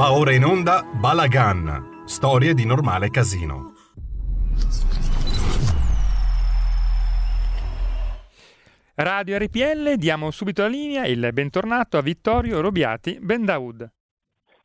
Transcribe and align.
Va 0.00 0.16
ora 0.16 0.32
in 0.32 0.44
onda 0.44 0.80
Balagan, 0.98 2.04
storie 2.06 2.54
di 2.54 2.64
normale 2.64 3.10
casino. 3.10 3.74
Radio 8.94 9.36
RPL, 9.36 9.96
diamo 9.96 10.30
subito 10.30 10.62
la 10.62 10.68
linea 10.68 11.04
il 11.04 11.28
bentornato 11.34 11.98
a 11.98 12.00
Vittorio 12.00 12.62
Robiati 12.62 13.18
Bendaud. 13.20 13.86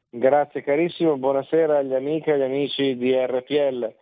Grazie 0.08 0.64
carissimo, 0.64 1.18
buonasera 1.18 1.80
agli 1.80 1.94
amiche 1.94 2.30
e 2.30 2.34
agli 2.36 2.44
amici 2.44 2.96
di 2.96 3.14
RPL. 3.14 3.94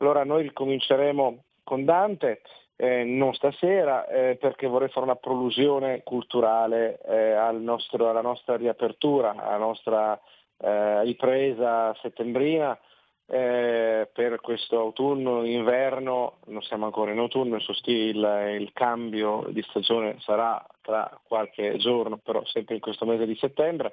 Allora 0.00 0.22
noi 0.24 0.52
cominceremo 0.52 1.44
con 1.62 1.86
Dante, 1.86 2.42
eh, 2.76 3.04
non 3.04 3.32
stasera, 3.32 4.06
eh, 4.06 4.36
perché 4.36 4.66
vorrei 4.66 4.90
fare 4.90 5.06
una 5.06 5.16
prolusione 5.16 6.02
culturale 6.02 7.00
eh, 7.08 7.30
al 7.32 7.62
nostro, 7.62 8.10
alla 8.10 8.20
nostra 8.20 8.56
riapertura, 8.56 9.30
alla 9.30 9.56
nostra 9.56 10.20
eh, 10.64 11.02
ripresa 11.02 11.94
settembrina 12.00 12.78
eh, 13.26 14.08
per 14.12 14.40
questo 14.40 14.78
autunno-inverno, 14.78 16.38
non 16.46 16.62
siamo 16.62 16.86
ancora 16.86 17.12
in 17.12 17.18
autunno, 17.18 17.56
il, 17.56 18.56
il, 18.60 18.70
cambio 18.72 19.46
di 19.48 19.62
stagione 19.68 20.16
sarà 20.20 20.64
tra 20.80 21.20
qualche 21.22 21.76
giorno, 21.76 22.18
però 22.18 22.44
sempre 22.46 22.74
in 22.74 22.80
questo 22.80 23.04
mese 23.04 23.26
di 23.26 23.36
settembre. 23.36 23.92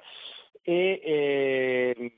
E, 0.62 1.00
eh, 1.02 2.12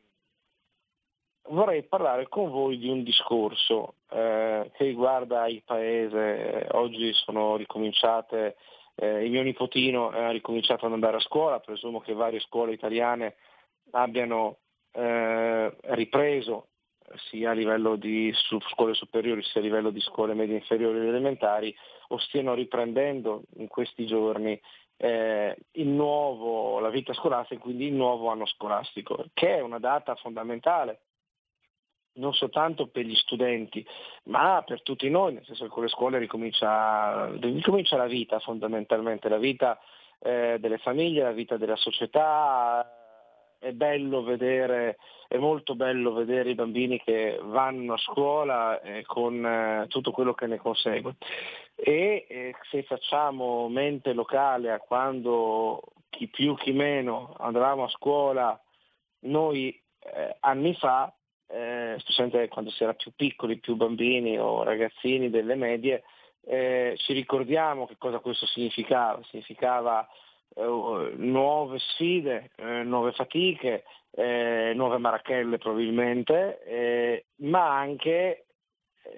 vorrei 1.48 1.82
parlare 1.84 2.28
con 2.28 2.50
voi 2.50 2.78
di 2.78 2.88
un 2.88 3.02
discorso 3.02 3.94
eh, 4.10 4.70
che 4.74 4.84
riguarda 4.84 5.46
il 5.48 5.62
paese. 5.64 6.68
Oggi 6.72 7.12
sono 7.12 7.56
ricominciate, 7.56 8.56
eh, 8.96 9.24
il 9.24 9.30
mio 9.30 9.42
nipotino 9.42 10.10
ha 10.10 10.30
ricominciato 10.30 10.86
ad 10.86 10.92
andare 10.92 11.16
a 11.16 11.20
scuola, 11.20 11.60
presumo 11.60 12.00
che 12.00 12.12
varie 12.12 12.40
scuole 12.40 12.72
italiane 12.72 13.34
abbiano 13.90 14.58
eh, 14.92 15.76
ripreso 15.80 16.68
sia 17.28 17.50
a 17.50 17.54
livello 17.54 17.96
di 17.96 18.32
scuole 18.34 18.94
superiori 18.94 19.42
sia 19.42 19.60
a 19.60 19.64
livello 19.64 19.90
di 19.90 20.00
scuole 20.00 20.34
medie 20.34 20.56
inferiori 20.56 20.98
ed 20.98 21.04
elementari 21.04 21.74
o 22.08 22.18
stiano 22.18 22.54
riprendendo 22.54 23.42
in 23.56 23.68
questi 23.68 24.06
giorni 24.06 24.58
eh, 24.96 25.56
nuovo, 25.72 26.78
la 26.78 26.90
vita 26.90 27.12
scolastica, 27.12 27.60
quindi 27.60 27.86
il 27.86 27.94
nuovo 27.94 28.30
anno 28.30 28.46
scolastico, 28.46 29.26
che 29.34 29.56
è 29.56 29.60
una 29.60 29.78
data 29.78 30.14
fondamentale 30.14 31.00
non 32.16 32.32
soltanto 32.32 32.86
per 32.86 33.04
gli 33.04 33.14
studenti, 33.16 33.84
ma 34.24 34.62
per 34.64 34.82
tutti 34.82 35.08
noi, 35.10 35.34
nel 35.34 35.44
senso 35.44 35.64
che 35.64 35.70
con 35.70 35.82
le 35.82 35.88
scuole 35.88 36.18
ricomincia, 36.18 37.28
ricomincia 37.40 37.96
la 37.96 38.06
vita 38.06 38.38
fondamentalmente, 38.38 39.28
la 39.28 39.38
vita 39.38 39.80
eh, 40.20 40.58
delle 40.60 40.78
famiglie, 40.78 41.22
la 41.22 41.32
vita 41.32 41.56
della 41.56 41.74
società, 41.74 43.03
è 43.64 43.72
bello 43.72 44.22
vedere, 44.22 44.98
è 45.26 45.38
molto 45.38 45.74
bello 45.74 46.12
vedere 46.12 46.50
i 46.50 46.54
bambini 46.54 47.00
che 47.02 47.40
vanno 47.42 47.94
a 47.94 47.98
scuola 47.98 48.78
eh, 48.82 49.02
con 49.06 49.44
eh, 49.44 49.86
tutto 49.88 50.10
quello 50.10 50.34
che 50.34 50.46
ne 50.46 50.58
consegue. 50.58 51.14
E 51.74 52.26
eh, 52.28 52.54
se 52.70 52.82
facciamo 52.82 53.68
mente 53.70 54.12
locale 54.12 54.70
a 54.70 54.78
quando 54.78 55.80
chi 56.10 56.28
più 56.28 56.54
chi 56.56 56.72
meno 56.72 57.34
andavamo 57.38 57.84
a 57.84 57.88
scuola 57.88 58.60
noi 59.20 59.70
eh, 60.00 60.36
anni 60.40 60.74
fa, 60.74 61.10
eh, 61.46 61.96
specialmente 62.00 62.48
quando 62.48 62.70
si 62.70 62.82
era 62.82 62.92
più 62.92 63.12
piccoli, 63.16 63.60
più 63.60 63.76
bambini 63.76 64.38
o 64.38 64.62
ragazzini 64.62 65.30
delle 65.30 65.54
medie, 65.54 66.04
eh, 66.46 66.96
ci 66.98 67.14
ricordiamo 67.14 67.86
che 67.86 67.96
cosa 67.96 68.18
questo 68.18 68.44
significava. 68.44 69.22
Significava 69.30 70.06
nuove 70.56 71.78
sfide, 71.78 72.50
eh, 72.56 72.82
nuove 72.82 73.12
fatiche, 73.12 73.84
eh, 74.12 74.72
nuove 74.74 74.98
marachelle 74.98 75.58
probabilmente, 75.58 77.24
ma 77.36 77.76
anche 77.76 78.46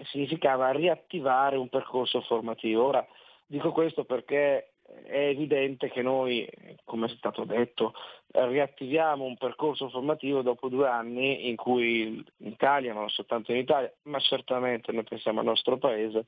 significava 0.04 0.70
riattivare 0.70 1.56
un 1.56 1.68
percorso 1.68 2.20
formativo. 2.22 2.86
Ora 2.86 3.06
dico 3.46 3.72
questo 3.72 4.04
perché 4.04 4.72
è 5.04 5.28
evidente 5.28 5.90
che 5.90 6.02
noi, 6.02 6.48
come 6.84 7.06
è 7.06 7.08
stato 7.16 7.44
detto, 7.44 7.92
riattiviamo 8.32 9.24
un 9.24 9.36
percorso 9.36 9.88
formativo 9.88 10.42
dopo 10.42 10.68
due 10.68 10.88
anni 10.88 11.48
in 11.48 11.56
cui 11.56 12.02
in 12.02 12.46
Italia, 12.46 12.92
non 12.92 13.08
soltanto 13.08 13.52
in 13.52 13.58
Italia, 13.58 13.92
ma 14.02 14.18
certamente 14.20 14.92
noi 14.92 15.04
pensiamo 15.04 15.40
al 15.40 15.46
nostro 15.46 15.76
paese, 15.76 16.26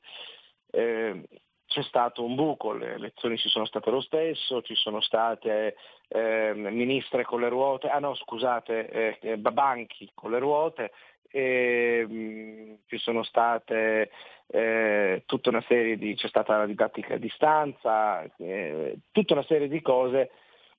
eh, 0.71 1.23
c'è 1.69 1.83
stato 1.83 2.23
un 2.23 2.33
buco, 2.33 2.73
le 2.73 2.95
elezioni 2.95 3.37
ci 3.37 3.47
sono 3.47 3.65
state 3.65 3.91
lo 3.91 4.01
stesso, 4.01 4.63
ci 4.63 4.73
sono 4.73 5.01
state 5.01 5.75
eh, 6.07 6.51
ministre 6.55 7.23
con 7.23 7.39
le 7.41 7.47
ruote, 7.47 7.89
ah 7.89 7.99
no 7.99 8.15
scusate, 8.15 8.89
eh, 8.89 9.17
eh 9.21 9.37
banchi 9.37 10.09
con 10.15 10.31
le 10.31 10.39
ruote, 10.39 10.91
e, 11.29 12.05
mh, 12.07 12.13
mm, 12.13 12.73
ci 12.87 12.97
sono 12.97 13.21
state 13.21 14.09
eh, 14.47 15.21
tutta 15.27 15.49
una 15.49 15.63
serie 15.67 15.95
di, 15.95 16.15
c'è 16.15 16.27
stata 16.27 16.57
la 16.57 16.65
didattica 16.65 17.13
a 17.13 17.17
distanza, 17.17 18.23
eh, 18.37 18.97
tutta 19.11 19.33
una 19.33 19.45
serie 19.45 19.67
di 19.67 19.81
cose 19.81 20.31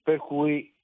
per 0.03 0.19
cui 0.19 0.75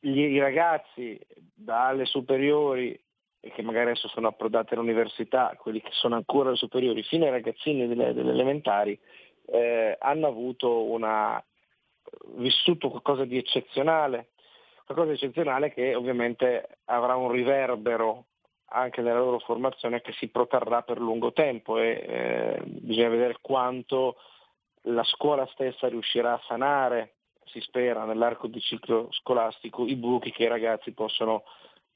gli, 0.00 0.18
i 0.18 0.40
ragazzi 0.40 1.16
dalle 1.54 2.06
superiori 2.06 3.00
e 3.44 3.50
che 3.50 3.62
magari 3.62 3.90
adesso 3.90 4.06
sono 4.06 4.28
approdati 4.28 4.74
all'università, 4.74 5.52
quelli 5.58 5.80
che 5.80 5.90
sono 5.90 6.14
ancora 6.14 6.54
superiori, 6.54 7.02
fino 7.02 7.24
ai 7.24 7.32
ragazzini 7.32 7.88
delle, 7.88 8.14
delle 8.14 8.30
elementari, 8.30 8.98
eh, 9.46 9.96
hanno 9.98 10.28
avuto 10.28 10.84
una, 10.84 11.44
vissuto 12.36 12.88
qualcosa 12.88 13.24
di 13.24 13.36
eccezionale, 13.36 14.30
qualcosa 14.84 15.10
di 15.10 15.16
eccezionale 15.16 15.72
che 15.72 15.94
ovviamente 15.94 16.78
avrà 16.86 17.16
un 17.16 17.30
riverbero 17.30 18.26
anche 18.74 19.02
nella 19.02 19.18
loro 19.18 19.38
formazione 19.40 20.00
che 20.00 20.12
si 20.12 20.28
protrarrà 20.28 20.82
per 20.82 20.98
lungo 20.98 21.32
tempo 21.32 21.78
e 21.78 22.04
eh, 22.06 22.62
bisogna 22.64 23.08
vedere 23.08 23.38
quanto 23.40 24.16
la 24.86 25.04
scuola 25.04 25.46
stessa 25.52 25.88
riuscirà 25.88 26.34
a 26.34 26.42
sanare, 26.46 27.14
si 27.44 27.60
spera, 27.60 28.04
nell'arco 28.04 28.46
di 28.46 28.60
ciclo 28.60 29.08
scolastico, 29.10 29.86
i 29.86 29.96
buchi 29.96 30.32
che 30.32 30.44
i 30.44 30.48
ragazzi 30.48 30.92
possono 30.92 31.42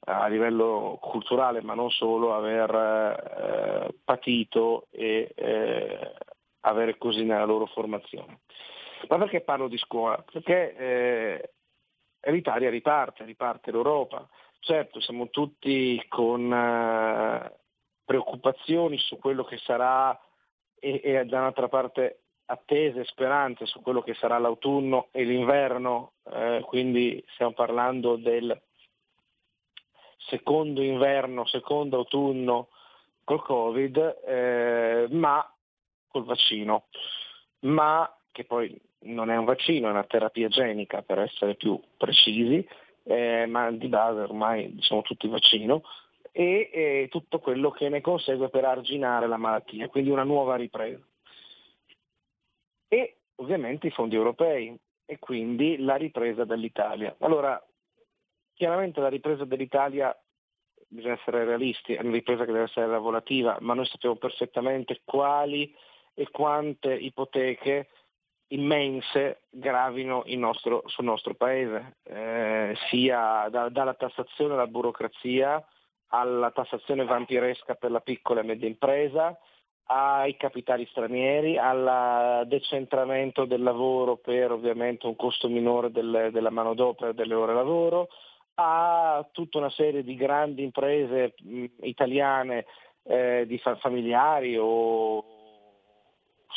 a 0.09 0.27
livello 0.29 0.99
culturale, 1.01 1.63
ma 1.63 1.75
non 1.75 1.91
solo, 1.91 2.35
aver 2.35 2.75
eh, 2.75 3.95
patito 4.05 4.87
e 4.91 5.33
eh, 5.35 6.13
avere 6.61 6.97
così 6.97 7.25
nella 7.25 7.45
loro 7.45 7.67
formazione. 7.67 8.41
Ma 9.09 9.19
perché 9.19 9.41
parlo 9.41 9.69
di 9.69 9.79
scuola? 9.79 10.25
Perché 10.31 10.77
eh, 10.77 11.51
l'Italia 12.31 12.71
riparte, 12.71 13.25
riparte 13.25 13.73
l'Europa. 13.73 14.29
Certo, 14.61 15.01
siamo 15.01 15.29
tutti 15.31 16.03
con 16.09 16.53
eh, 16.53 17.53
preoccupazioni 18.05 18.99
su 18.99 19.19
quello 19.19 19.45
che 19.45 19.59
sarà 19.59 20.19
e, 20.79 21.01
e 21.03 21.25
da 21.25 21.39
un'altra 21.39 21.69
parte 21.69 22.21
attese, 22.47 23.05
speranze 23.05 23.67
su 23.67 23.81
quello 23.83 24.03
che 24.03 24.15
sarà 24.15 24.39
l'autunno 24.39 25.09
e 25.11 25.25
l'inverno, 25.25 26.13
eh, 26.31 26.63
quindi 26.65 27.23
stiamo 27.31 27.53
parlando 27.53 28.15
del 28.17 28.57
secondo 30.17 30.83
inverno, 30.83 31.47
secondo 31.47 31.99
autunno 31.99 32.69
col 33.25 33.43
Covid, 33.43 34.21
eh, 34.27 35.07
ma 35.11 35.49
col 36.09 36.25
vaccino, 36.25 36.85
ma 37.61 38.11
che 38.33 38.45
poi 38.45 38.81
non 39.01 39.31
è 39.31 39.37
un 39.37 39.45
vaccino, 39.45 39.89
è 39.89 39.91
una 39.91 40.05
terapia 40.05 40.49
genica 40.49 41.03
per 41.03 41.19
essere 41.21 41.55
più 41.55 41.81
precisi, 41.97 42.67
eh, 43.05 43.47
ma 43.47 43.71
di 43.71 43.89
base 43.89 44.21
ormai 44.21 44.77
siamo 44.81 45.03
tutti 45.03 45.29
vaccino, 45.29 45.83
e, 46.33 46.69
e 46.71 47.09
tutto 47.11 47.39
quello 47.39 47.71
che 47.71 47.89
ne 47.89 48.03
consegue 48.03 48.51
per 48.51 48.65
arginare 48.65 49.27
la 49.27 49.39
malattia, 49.39 49.89
quindi 49.89 50.11
una 50.11 50.23
nuova 50.23 50.57
ripresa. 50.57 51.03
E 52.89 53.17
ovviamente 53.37 53.87
i 53.87 53.91
fondi 53.91 54.17
europei 54.17 54.79
e 55.07 55.19
quindi 55.19 55.79
la 55.79 55.97
ripresa 55.97 56.45
dell'Italia. 56.45 57.15
Allora, 57.21 57.61
Chiaramente 58.57 59.01
la 59.01 59.09
ripresa 59.09 59.45
dell'Italia 59.45 60.19
bisogna 60.89 61.15
essere 61.15 61.45
realisti, 61.45 61.95
è 61.95 62.01
una 62.01 62.13
ripresa 62.13 62.45
che 62.45 62.53
deve 62.53 62.65
essere 62.65 62.87
lavorativa, 62.87 63.59
ma 63.61 63.75
noi 63.75 63.87
sappiamo 63.87 64.17
perfettamente 64.17 65.03
quali 65.05 65.75
e 66.15 66.31
quante 66.31 66.95
ipoteche 66.95 67.89
immense 68.49 69.43
gravino 69.51 70.23
nostro, 70.27 70.83
sul 70.87 71.05
nostro 71.05 71.35
paese, 71.35 71.97
eh, 72.05 72.75
sia 72.89 73.49
da, 73.51 73.69
dalla 73.69 73.95
tassazione 73.95 74.55
alla 74.55 74.67
burocrazia 74.67 75.63
alla 76.09 76.51
tassazione 76.51 77.05
vampiresca 77.05 77.75
per 77.75 77.91
la 77.91 78.01
piccola 78.01 78.41
e 78.41 78.45
media 78.45 78.69
impresa, 78.69 79.37
ai 79.89 80.37
capitali 80.37 80.87
stranieri, 80.87 81.59
al 81.59 82.47
decentramento 82.47 83.45
del 83.45 83.63
lavoro 83.63 84.17
per 84.17 84.51
ovviamente 84.51 85.07
un 85.07 85.17
costo 85.17 85.49
minore 85.49 85.91
del, 85.91 86.31
della 86.33 86.51
manodopera 86.51 87.11
e 87.11 87.15
delle 87.15 87.35
ore 87.35 87.55
lavoro, 87.55 88.09
a 88.59 89.27
tutta 89.33 89.59
una 89.59 89.71
serie 89.71 90.03
di 90.03 90.15
grandi 90.15 90.63
imprese 90.63 91.35
italiane 91.83 92.67
eh, 93.03 93.45
di 93.47 93.59
fa- 93.59 93.77
familiari 93.77 94.57
o 94.59 95.25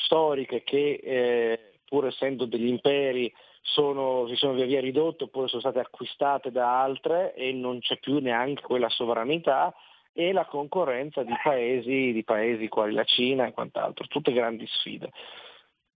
storiche 0.06 0.64
che 0.64 1.00
eh, 1.04 1.72
pur 1.86 2.08
essendo 2.08 2.46
degli 2.46 2.68
imperi 2.68 3.32
sono, 3.62 4.28
si 4.28 4.36
sono 4.36 4.54
via 4.54 4.66
via 4.66 4.80
ridotte 4.80 5.26
oppure 5.26 5.48
sono 5.48 5.62
state 5.62 5.80
acquistate 5.80 6.52
da 6.52 6.82
altre 6.82 7.34
e 7.34 7.52
non 7.52 7.80
c'è 7.80 7.98
più 8.00 8.20
neanche 8.20 8.62
quella 8.62 8.90
sovranità 8.90 9.74
e 10.14 10.32
la 10.32 10.46
concorrenza 10.46 11.24
di 11.24 11.34
paesi, 11.44 12.14
di 12.14 12.24
paesi 12.24 12.68
quali 12.68 12.94
la 12.94 13.04
Cina 13.04 13.46
e 13.46 13.52
quant'altro, 13.52 14.08
tutte 14.08 14.32
grandi 14.32 14.66
sfide. 14.68 15.12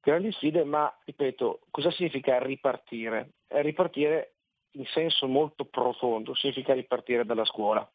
Grandi 0.02 0.32
sfide, 0.34 0.66
ma 0.66 0.94
ripeto, 1.06 1.62
cosa 1.72 1.90
significa 1.92 2.40
ripartire? 2.40 3.30
ripartire 3.48 4.34
in 4.74 4.86
senso 4.88 5.28
molto 5.28 5.66
profondo, 5.66 6.34
significa 6.36 6.74
ripartire 6.74 7.26
dalla 7.26 7.46
scuola. 7.46 7.88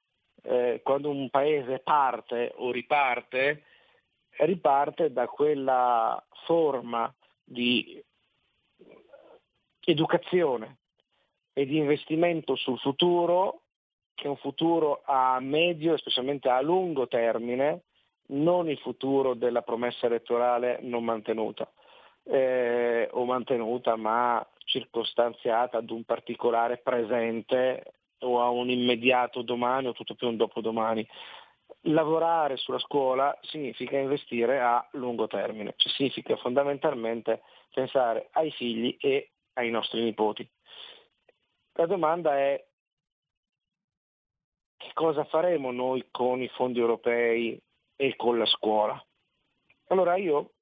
Eh, 0.42 0.80
quando 0.82 1.10
un 1.10 1.28
paese 1.30 1.80
parte 1.80 2.52
o 2.56 2.70
riparte, 2.70 3.64
riparte 4.38 5.12
da 5.12 5.26
quella 5.26 6.24
forma 6.44 7.12
di 7.42 8.02
educazione 9.84 10.78
e 11.52 11.66
di 11.66 11.78
investimento 11.78 12.54
sul 12.54 12.78
futuro, 12.78 13.62
che 14.14 14.24
è 14.24 14.28
un 14.28 14.36
futuro 14.36 15.02
a 15.04 15.40
medio 15.40 15.94
e 15.94 15.98
specialmente 15.98 16.48
a 16.48 16.60
lungo 16.60 17.08
termine, 17.08 17.82
non 18.28 18.68
il 18.68 18.78
futuro 18.78 19.34
della 19.34 19.62
promessa 19.62 20.06
elettorale 20.06 20.78
non 20.82 21.02
mantenuta 21.02 21.70
eh, 22.28 23.08
o 23.12 23.24
mantenuta 23.24 23.96
ma 23.96 24.46
circostanziata 24.68 25.78
ad 25.78 25.90
un 25.90 26.04
particolare 26.04 26.76
presente 26.78 27.94
o 28.20 28.42
a 28.42 28.50
un 28.50 28.68
immediato 28.68 29.42
domani 29.42 29.86
o 29.86 29.92
tutto 29.92 30.14
più 30.14 30.28
un 30.28 30.36
dopodomani. 30.36 31.06
Lavorare 31.82 32.56
sulla 32.56 32.78
scuola 32.78 33.36
significa 33.42 33.96
investire 33.96 34.60
a 34.60 34.86
lungo 34.92 35.26
termine, 35.26 35.72
cioè 35.76 35.92
significa 35.92 36.36
fondamentalmente 36.36 37.42
pensare 37.72 38.28
ai 38.32 38.50
figli 38.50 38.96
e 39.00 39.30
ai 39.54 39.70
nostri 39.70 40.02
nipoti. 40.02 40.48
La 41.72 41.86
domanda 41.86 42.36
è 42.38 42.62
che 44.76 44.90
cosa 44.92 45.24
faremo 45.24 45.72
noi 45.72 46.08
con 46.10 46.42
i 46.42 46.48
fondi 46.48 46.78
europei 46.78 47.60
e 47.96 48.16
con 48.16 48.38
la 48.38 48.46
scuola? 48.46 49.02
Allora 49.88 50.16
io 50.16 50.52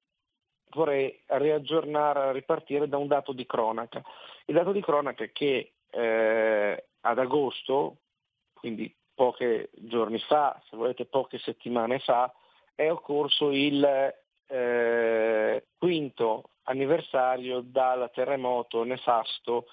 vorrei 0.77 1.19
riaggiornare, 1.25 2.31
ripartire 2.31 2.87
da 2.87 2.97
un 2.97 3.07
dato 3.07 3.33
di 3.33 3.45
cronaca. 3.47 4.01
Il 4.45 4.55
dato 4.55 4.71
di 4.71 4.81
cronaca 4.81 5.23
è 5.23 5.31
che 5.31 5.71
eh, 5.89 6.85
ad 7.01 7.19
agosto, 7.19 7.97
quindi 8.53 8.93
pochi 9.13 9.67
giorni 9.73 10.19
fa, 10.19 10.61
se 10.69 10.77
volete 10.77 11.05
poche 11.05 11.39
settimane 11.39 11.97
fa, 11.99 12.31
è 12.75 12.89
occorso 12.91 13.49
il 13.51 13.83
eh, 14.49 15.65
quinto 15.77 16.49
anniversario 16.63 17.61
dal 17.61 18.11
terremoto 18.13 18.83
nefasto 18.83 19.65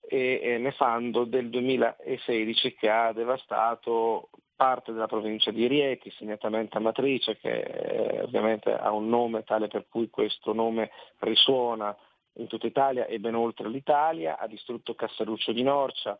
e, 0.00 0.40
e 0.42 0.58
nefando 0.58 1.24
del 1.24 1.50
2016 1.50 2.74
che 2.74 2.88
ha 2.88 3.12
devastato 3.12 4.30
parte 4.62 4.92
della 4.92 5.08
provincia 5.08 5.50
di 5.50 5.66
Rieti, 5.66 6.08
segnatamente 6.12 6.76
Amatrice, 6.76 7.36
che 7.36 7.62
eh, 7.62 8.22
ovviamente 8.22 8.72
ha 8.72 8.92
un 8.92 9.08
nome 9.08 9.42
tale 9.42 9.66
per 9.66 9.86
cui 9.88 10.08
questo 10.08 10.52
nome 10.52 10.90
risuona 11.18 11.96
in 12.34 12.46
tutta 12.46 12.68
Italia 12.68 13.06
e 13.06 13.18
ben 13.18 13.34
oltre 13.34 13.68
l'Italia, 13.68 14.38
ha 14.38 14.46
distrutto 14.46 14.94
Cassaluccio 14.94 15.50
di 15.50 15.64
Norcia, 15.64 16.16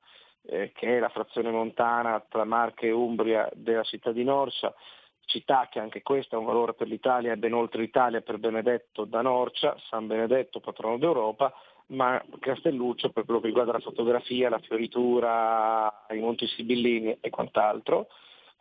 eh, 0.47 0.73
che 0.75 0.97
è 0.97 0.99
la 0.99 1.09
frazione 1.11 1.53
montana 1.53 2.21
tra 2.29 2.43
Marche 2.43 2.89
e 2.89 2.91
Umbria 2.91 3.49
della 3.55 3.85
città 3.85 4.11
di 4.11 4.25
Norcia, 4.25 4.75
città 5.27 5.69
che 5.71 5.79
anche 5.79 6.03
questa 6.03 6.35
ha 6.35 6.41
un 6.41 6.47
valore 6.47 6.75
per 6.75 6.89
l'Italia 6.89 7.31
e 7.31 7.37
ben 7.37 7.55
oltre 7.55 7.81
l'Italia 7.81 8.23
per 8.23 8.39
Benedetto 8.39 9.05
da 9.05 9.23
Norcia, 9.23 9.77
San 9.89 10.09
Benedetto 10.09 10.59
patrono 10.59 10.99
d'Europa, 10.99 11.55
ma 11.93 12.21
Castelluccio 12.41 13.11
per 13.11 13.25
quello 13.25 13.39
che 13.39 13.47
riguarda 13.47 13.71
la 13.71 13.79
fotografia, 13.79 14.49
la 14.49 14.59
fioritura, 14.59 16.07
i 16.11 16.19
Monti 16.19 16.49
Sibillini 16.49 17.19
e 17.21 17.31
quant'altro, 17.31 18.09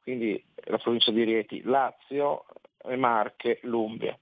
quindi 0.03 0.43
la 0.65 0.77
provincia 0.77 1.11
di 1.11 1.23
Rieti, 1.23 1.61
Lazio, 1.63 2.45
Marche, 2.95 3.59
L'Umbria. 3.63 4.17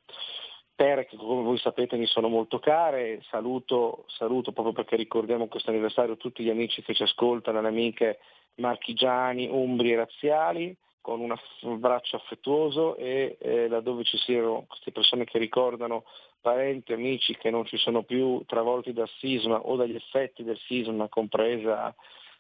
Terre 0.76 1.06
che 1.06 1.18
come 1.18 1.44
voi 1.44 1.58
sapete 1.58 1.98
mi 1.98 2.06
sono 2.06 2.30
molto 2.30 2.60
care, 2.60 3.22
saluto, 3.30 4.06
saluto 4.08 4.54
proprio 4.54 4.74
perché 4.74 4.96
ricordiamo 4.96 5.48
questo 5.48 5.72
anniversario 5.72 6.16
tutti 6.16 6.42
gli 6.42 6.50
amici 6.50 6.81
che 6.81 6.94
ci 6.94 7.04
ascoltano, 7.04 7.60
le 7.62 7.68
amiche 7.68 8.20
marchigiani, 8.56 9.50
umbri 9.50 9.92
e 9.92 9.96
razziali, 9.98 10.78
con 11.02 11.22
un 11.22 11.36
abbraccio 11.64 12.18
affettuoso 12.18 12.96
e 12.96 13.38
eh, 13.40 13.68
laddove 13.68 14.04
ci 14.04 14.18
siano 14.18 14.66
queste 14.68 14.92
persone 14.92 15.25
che 15.25 15.38
ricordano 15.38 16.04
parenti, 16.40 16.94
amici 16.94 17.36
che 17.36 17.50
non 17.50 17.66
ci 17.66 17.78
sono 17.78 18.04
più 18.04 18.44
travolti 18.46 18.94
dal 18.94 19.10
sisma 19.18 19.60
o 19.60 19.75
dagli 19.75 19.96
effetti 19.96 20.44
del 20.44 20.60
sisma, 20.60 21.10
compresa 21.10 21.94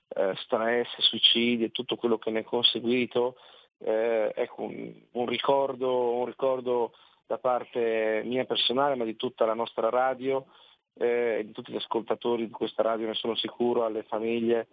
eh, 0.09 0.33
stress, 0.37 0.87
suicidi 0.99 1.65
e 1.65 1.71
tutto 1.71 1.95
quello 1.95 2.17
che 2.17 2.31
ne 2.31 2.39
è 2.39 2.43
conseguito, 2.43 3.35
eh, 3.79 4.31
ecco, 4.35 4.63
un, 4.63 4.93
un, 5.11 5.25
ricordo, 5.25 6.15
un, 6.15 6.25
ricordo, 6.25 6.93
da 7.25 7.37
parte 7.37 8.23
mia 8.25 8.45
personale 8.45 8.95
ma 8.95 9.03
di 9.03 9.15
tutta 9.15 9.45
la 9.45 9.53
nostra 9.53 9.89
radio 9.89 10.47
eh, 10.95 11.37
e 11.39 11.45
di 11.45 11.51
tutti 11.51 11.71
gli 11.71 11.77
ascoltatori 11.77 12.47
di 12.47 12.51
questa 12.51 12.81
radio, 12.81 13.07
ne 13.07 13.13
sono 13.13 13.35
sicuro, 13.35 13.85
alle 13.85 14.03
famiglie 14.03 14.67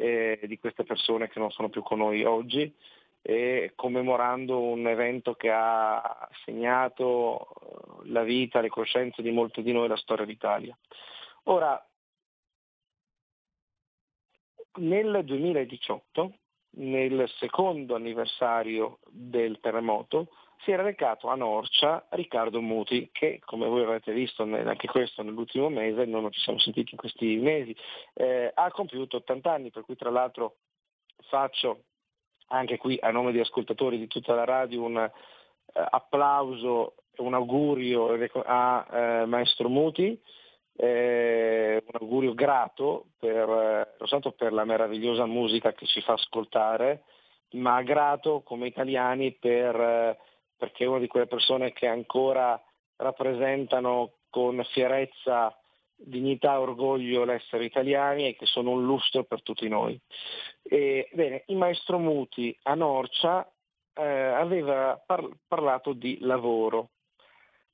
di 0.00 0.58
queste 0.58 0.82
persone 0.82 1.28
che 1.28 1.38
non 1.38 1.50
sono 1.50 1.68
più 1.68 1.82
con 1.82 1.98
noi 1.98 2.24
oggi 2.24 2.74
e 3.22 3.72
commemorando 3.74 4.58
un 4.58 4.86
evento 4.86 5.34
che 5.34 5.50
ha 5.50 6.28
segnato 6.44 7.48
eh, 7.48 8.08
la 8.08 8.22
vita, 8.22 8.60
le 8.60 8.68
coscienze 8.68 9.22
di 9.22 9.30
molti 9.30 9.62
di 9.62 9.72
noi 9.72 9.84
e 9.84 9.88
la 9.88 9.96
storia 9.96 10.24
d'Italia. 10.24 10.76
Ora, 11.44 11.82
nel 14.78 15.22
2018, 15.24 16.32
nel 16.72 17.28
secondo 17.38 17.94
anniversario 17.94 18.98
del 19.08 19.58
terremoto, 19.60 20.28
si 20.62 20.72
era 20.72 20.82
recato 20.82 21.28
a 21.28 21.34
Norcia 21.34 22.06
Riccardo 22.10 22.60
Muti, 22.60 23.08
che 23.12 23.40
come 23.44 23.66
voi 23.66 23.82
avrete 23.82 24.12
visto 24.12 24.42
anche 24.42 24.88
questo 24.88 25.22
nell'ultimo 25.22 25.68
mese, 25.70 26.04
non 26.04 26.30
ci 26.30 26.40
siamo 26.40 26.58
sentiti 26.58 26.90
in 26.92 26.98
questi 26.98 27.36
mesi, 27.36 27.74
eh, 28.14 28.50
ha 28.54 28.70
compiuto 28.70 29.16
80 29.18 29.52
anni, 29.52 29.70
per 29.70 29.84
cui 29.84 29.96
tra 29.96 30.10
l'altro 30.10 30.56
faccio 31.28 31.84
anche 32.48 32.76
qui 32.76 32.98
a 33.00 33.10
nome 33.10 33.32
di 33.32 33.40
ascoltatori 33.40 33.98
di 33.98 34.06
tutta 34.06 34.34
la 34.34 34.44
radio 34.44 34.82
un 34.82 34.98
eh, 34.98 35.10
applauso 35.72 36.94
un 37.20 37.34
augurio 37.34 38.16
a 38.44 38.86
eh, 38.90 39.26
Maestro 39.26 39.68
Muti, 39.68 40.18
eh, 40.82 41.82
un 41.84 41.98
augurio 42.00 42.32
grato 42.32 43.08
per, 43.18 43.48
eh, 43.98 44.32
per 44.34 44.52
la 44.52 44.64
meravigliosa 44.64 45.26
musica 45.26 45.74
che 45.74 45.84
ci 45.84 46.00
fa 46.00 46.14
ascoltare, 46.14 47.02
ma 47.52 47.82
grato 47.82 48.40
come 48.42 48.66
italiani 48.66 49.32
per, 49.32 49.78
eh, 49.78 50.18
perché 50.56 50.84
è 50.84 50.86
una 50.86 50.98
di 50.98 51.06
quelle 51.06 51.26
persone 51.26 51.72
che 51.72 51.86
ancora 51.86 52.60
rappresentano 52.96 54.12
con 54.30 54.64
fierezza 54.72 55.54
dignità 55.94 56.58
orgoglio 56.58 57.24
l'essere 57.24 57.66
italiani 57.66 58.28
e 58.28 58.36
che 58.36 58.46
sono 58.46 58.70
un 58.70 58.84
lustro 58.84 59.24
per 59.24 59.42
tutti 59.42 59.68
noi. 59.68 60.00
E, 60.62 61.10
bene, 61.12 61.42
il 61.48 61.56
maestro 61.56 61.98
Muti 61.98 62.56
a 62.62 62.74
Norcia 62.74 63.46
eh, 63.92 64.02
aveva 64.02 64.98
par- 65.04 65.28
parlato 65.46 65.92
di 65.92 66.16
lavoro 66.20 66.88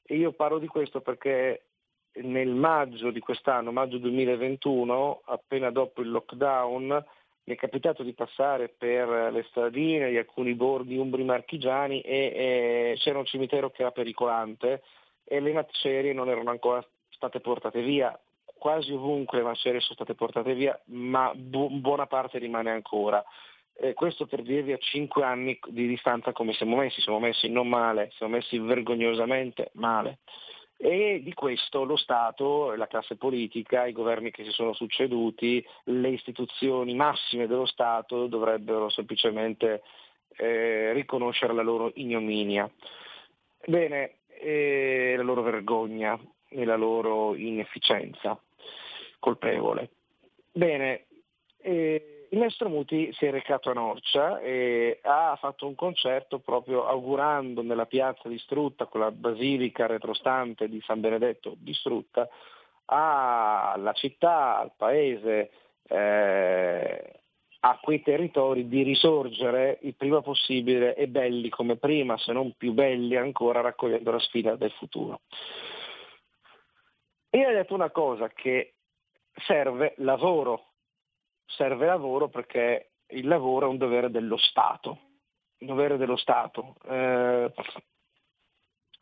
e 0.02 0.16
io 0.16 0.32
parlo 0.32 0.58
di 0.58 0.66
questo 0.66 1.00
perché 1.00 1.66
nel 2.22 2.48
maggio 2.48 3.10
di 3.10 3.20
quest'anno, 3.20 3.72
maggio 3.72 3.98
2021, 3.98 5.22
appena 5.24 5.70
dopo 5.70 6.00
il 6.00 6.10
lockdown, 6.10 7.04
mi 7.44 7.54
è 7.54 7.56
capitato 7.56 8.02
di 8.02 8.12
passare 8.12 8.68
per 8.68 9.32
le 9.32 9.44
stradine 9.48 10.10
di 10.10 10.16
alcuni 10.16 10.54
borghi 10.54 10.96
umbri 10.96 11.22
marchigiani 11.22 12.00
e, 12.00 12.32
e 12.34 12.94
c'era 12.98 13.18
un 13.18 13.24
cimitero 13.24 13.70
che 13.70 13.82
era 13.82 13.92
pericolante 13.92 14.82
e 15.24 15.40
le 15.40 15.52
macerie 15.52 16.12
non 16.12 16.28
erano 16.28 16.50
ancora 16.50 16.84
state 17.10 17.40
portate 17.40 17.82
via, 17.82 18.18
quasi 18.58 18.92
ovunque 18.92 19.38
le 19.38 19.44
macerie 19.44 19.80
sono 19.80 19.94
state 19.94 20.14
portate 20.14 20.54
via, 20.54 20.78
ma 20.86 21.32
bu- 21.34 21.70
buona 21.70 22.06
parte 22.06 22.38
rimane 22.38 22.70
ancora. 22.70 23.24
Eh, 23.78 23.92
questo 23.92 24.26
per 24.26 24.42
dirvi 24.42 24.72
a 24.72 24.78
cinque 24.78 25.22
anni 25.22 25.58
di 25.68 25.86
distanza 25.86 26.32
come 26.32 26.52
siamo 26.54 26.76
messi, 26.76 27.00
siamo 27.00 27.20
messi 27.20 27.48
non 27.48 27.68
male, 27.68 28.10
siamo 28.16 28.34
messi 28.34 28.58
vergognosamente 28.58 29.70
male. 29.74 30.18
E 30.78 31.20
di 31.22 31.32
questo 31.32 31.84
lo 31.84 31.96
Stato, 31.96 32.74
la 32.74 32.86
classe 32.86 33.16
politica, 33.16 33.86
i 33.86 33.92
governi 33.92 34.30
che 34.30 34.44
si 34.44 34.50
sono 34.50 34.74
succeduti, 34.74 35.64
le 35.84 36.08
istituzioni 36.10 36.94
massime 36.94 37.46
dello 37.46 37.64
Stato 37.64 38.26
dovrebbero 38.26 38.90
semplicemente 38.90 39.82
eh, 40.36 40.92
riconoscere 40.92 41.54
la 41.54 41.62
loro 41.62 41.90
ignominia. 41.94 42.70
Bene, 43.64 44.16
eh, 44.40 45.14
la 45.16 45.22
loro 45.22 45.42
vergogna 45.42 46.18
e 46.48 46.64
la 46.64 46.76
loro 46.76 47.34
inefficienza 47.34 48.38
colpevole. 49.18 49.90
Bene, 50.52 51.06
eh, 51.62 52.15
il 52.36 52.42
maestro 52.42 52.68
Muti 52.68 53.10
si 53.14 53.24
è 53.24 53.30
recato 53.30 53.70
a 53.70 53.72
Norcia 53.72 54.40
e 54.40 55.00
ha 55.02 55.36
fatto 55.40 55.66
un 55.66 55.74
concerto 55.74 56.38
proprio 56.38 56.86
augurando 56.86 57.62
nella 57.62 57.86
piazza 57.86 58.28
distrutta, 58.28 58.84
con 58.84 59.00
la 59.00 59.10
basilica 59.10 59.86
retrostante 59.86 60.68
di 60.68 60.78
San 60.84 61.00
Benedetto 61.00 61.54
distrutta, 61.56 62.28
alla 62.84 63.92
città, 63.94 64.58
al 64.58 64.72
paese, 64.76 65.50
eh, 65.88 67.20
a 67.60 67.78
quei 67.80 68.02
territori 68.02 68.68
di 68.68 68.82
risorgere 68.82 69.78
il 69.82 69.94
prima 69.94 70.20
possibile 70.20 70.94
e 70.94 71.08
belli 71.08 71.48
come 71.48 71.76
prima, 71.76 72.18
se 72.18 72.32
non 72.32 72.52
più 72.52 72.72
belli 72.72 73.16
ancora, 73.16 73.62
raccogliendo 73.62 74.10
la 74.10 74.20
sfida 74.20 74.56
del 74.56 74.72
futuro. 74.72 75.22
Io 77.30 77.48
ho 77.48 77.52
detto 77.52 77.72
una 77.72 77.90
cosa 77.90 78.28
che 78.28 78.74
serve 79.46 79.94
lavoro, 79.96 80.72
serve 81.46 81.86
lavoro 81.86 82.28
perché 82.28 82.90
il 83.08 83.26
lavoro 83.26 83.66
è 83.66 83.68
un 83.68 83.78
dovere 83.78 84.10
dello 84.10 84.36
Stato, 84.36 84.98
un 85.58 85.66
dovere 85.66 85.96
dello 85.96 86.16
Stato. 86.16 86.76
Eh, 86.88 87.52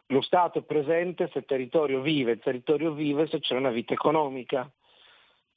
lo 0.08 0.20
Stato 0.20 0.58
è 0.58 0.62
presente 0.62 1.30
se 1.32 1.38
il 1.38 1.44
territorio 1.46 2.00
vive, 2.00 2.32
il 2.32 2.40
territorio 2.40 2.92
vive 2.92 3.26
se 3.26 3.40
c'è 3.40 3.56
una 3.56 3.70
vita 3.70 3.94
economica 3.94 4.70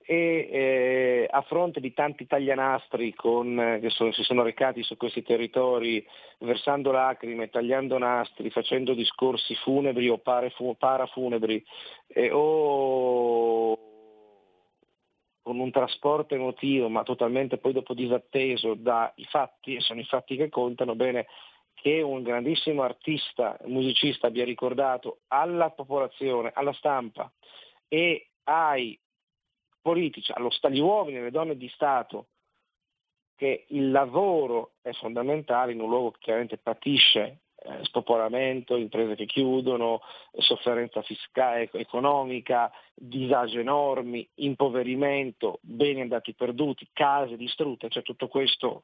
e 0.09 0.47
eh, 0.49 1.27
a 1.29 1.41
fronte 1.41 1.81
di 1.81 1.93
tanti 1.93 2.25
taglianastri 2.25 3.13
con, 3.13 3.59
eh, 3.59 3.79
che 3.81 3.89
sono, 3.89 4.13
si 4.13 4.23
sono 4.23 4.41
recati 4.41 4.81
su 4.81 4.95
questi 4.95 5.21
territori 5.21 6.03
versando 6.39 6.91
lacrime, 6.91 7.49
tagliando 7.49 7.97
nastri, 7.97 8.49
facendo 8.49 8.93
discorsi 8.93 9.53
funebri 9.55 10.07
o 10.07 10.17
parafunebri 10.17 11.61
eh, 12.07 12.31
o 12.31 13.86
con 15.47 15.59
un 15.59 15.71
trasporto 15.71 16.35
emotivo 16.35 16.89
ma 16.89 17.03
totalmente 17.03 17.57
poi 17.57 17.71
dopo 17.71 17.93
disatteso 17.93 18.73
dai 18.73 19.25
fatti, 19.29 19.75
e 19.75 19.79
sono 19.79 20.01
i 20.01 20.03
fatti 20.03 20.35
che 20.35 20.49
contano, 20.49 20.93
bene 20.93 21.27
che 21.73 22.01
un 22.01 22.21
grandissimo 22.21 22.81
artista, 22.81 23.57
musicista 23.67 24.27
abbia 24.27 24.43
ricordato 24.43 25.19
alla 25.27 25.69
popolazione, 25.69 26.51
alla 26.53 26.73
stampa 26.73 27.31
e 27.87 28.31
ai 28.43 28.99
politici, 29.81 30.33
allo, 30.35 30.49
agli 30.59 30.79
uomini 30.79 31.15
e 31.15 31.19
alle 31.21 31.31
donne 31.31 31.55
di 31.55 31.69
Stato, 31.69 32.27
che 33.37 33.67
il 33.69 33.89
lavoro 33.89 34.73
è 34.81 34.91
fondamentale 34.91 35.71
in 35.71 35.79
un 35.79 35.87
luogo 35.87 36.11
che 36.11 36.19
chiaramente 36.19 36.57
patisce 36.57 37.39
eh, 37.67 37.83
spopolamento, 37.83 38.77
imprese 38.77 39.15
che 39.15 39.25
chiudono, 39.25 40.01
sofferenza 40.37 41.01
fiscale, 41.01 41.69
economica, 41.73 42.71
disagi 42.93 43.59
enormi, 43.59 44.27
impoverimento, 44.35 45.59
beni 45.61 46.01
andati 46.01 46.33
perduti, 46.33 46.87
case 46.93 47.35
distrutte, 47.35 47.89
cioè 47.89 48.03
tutto 48.03 48.27
questo. 48.27 48.83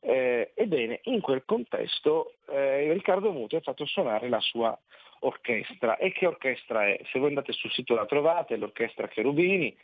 Eh, 0.00 0.52
ebbene, 0.54 1.00
in 1.04 1.20
quel 1.20 1.44
contesto 1.44 2.34
eh, 2.48 2.92
Riccardo 2.92 3.32
Muti 3.32 3.56
ha 3.56 3.60
fatto 3.60 3.86
suonare 3.86 4.28
la 4.28 4.40
sua 4.40 4.78
orchestra. 5.20 5.96
E 5.96 6.12
che 6.12 6.26
orchestra 6.26 6.86
è? 6.86 7.00
Se 7.10 7.18
voi 7.18 7.28
andate 7.28 7.52
sul 7.52 7.70
sito 7.72 7.94
la 7.94 8.06
trovate, 8.06 8.56
l'orchestra 8.56 9.08
Cherubini, 9.08 9.74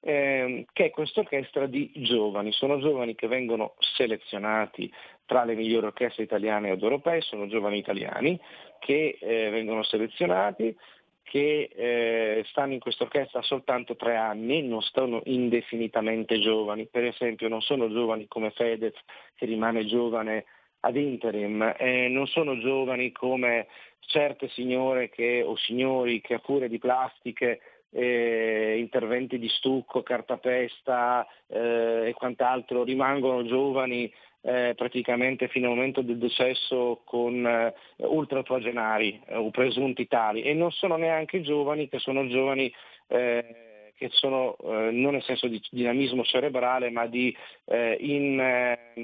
ehm, 0.00 0.64
che 0.72 0.86
è 0.86 0.90
questa 0.90 1.20
orchestra 1.20 1.66
di 1.66 1.90
giovani. 1.94 2.52
Sono 2.52 2.78
giovani 2.78 3.14
che 3.14 3.26
vengono 3.26 3.74
selezionati 3.78 4.92
tra 5.26 5.44
le 5.44 5.54
migliori 5.54 5.86
orchestre 5.86 6.24
italiane 6.24 6.70
ed 6.70 6.82
europee, 6.82 7.20
sono 7.20 7.46
giovani 7.46 7.78
italiani 7.78 8.38
che 8.78 9.18
eh, 9.20 9.50
vengono 9.50 9.82
selezionati, 9.82 10.76
che 11.22 11.68
eh, 11.74 12.42
stanno 12.46 12.72
in 12.72 12.80
questa 12.80 13.04
orchestra 13.04 13.42
soltanto 13.42 13.96
tre 13.96 14.16
anni, 14.16 14.62
non 14.62 14.80
sono 14.80 15.20
indefinitamente 15.24 16.38
giovani, 16.40 16.86
per 16.86 17.04
esempio 17.04 17.48
non 17.48 17.60
sono 17.60 17.90
giovani 17.90 18.26
come 18.26 18.50
Fedez 18.50 18.94
che 19.34 19.44
rimane 19.44 19.84
giovane 19.84 20.46
ad 20.80 20.96
interim, 20.96 21.74
eh, 21.76 22.08
non 22.08 22.26
sono 22.26 22.58
giovani 22.58 23.12
come 23.12 23.66
certe 24.00 24.48
signore 24.48 25.10
che, 25.10 25.42
o 25.44 25.54
signori 25.56 26.22
che 26.22 26.34
a 26.34 26.38
furia 26.38 26.68
di 26.68 26.78
plastiche 26.78 27.60
eh, 27.90 28.76
interventi 28.78 29.38
di 29.38 29.48
stucco, 29.48 30.02
cartapesta 30.02 31.26
eh, 31.46 32.08
e 32.08 32.14
quant'altro 32.14 32.84
rimangono 32.84 33.44
giovani 33.44 34.12
eh, 34.40 34.74
praticamente 34.76 35.48
fino 35.48 35.68
al 35.68 35.76
momento 35.76 36.02
del 36.02 36.18
decesso 36.18 37.00
con 37.04 37.44
eh, 37.46 37.74
ultratuagenari 37.96 39.20
eh, 39.26 39.36
o 39.36 39.50
presunti 39.50 40.06
tali. 40.06 40.42
E 40.42 40.54
non 40.54 40.70
sono 40.70 40.96
neanche 40.96 41.40
giovani 41.40 41.88
che 41.88 41.98
sono 41.98 42.26
giovani 42.28 42.72
eh, 43.08 43.66
che 43.98 44.10
sono 44.12 44.56
eh, 44.62 44.90
non 44.92 45.12
nel 45.12 45.24
senso 45.24 45.48
di 45.48 45.60
dinamismo 45.70 46.22
cerebrale 46.22 46.88
ma 46.88 47.06
di 47.06 47.36
eh, 47.64 47.96
in, 48.00 48.40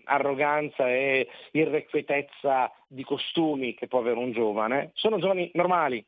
arroganza 0.05 0.89
e 0.89 1.29
irrequietezza 1.51 2.73
di 2.87 3.03
costumi 3.03 3.75
che 3.75 3.89
può 3.89 3.99
avere 3.99 4.19
un 4.19 4.31
giovane, 4.31 4.93
sono 4.95 5.19
giovani 5.19 5.51
normali, 5.55 6.05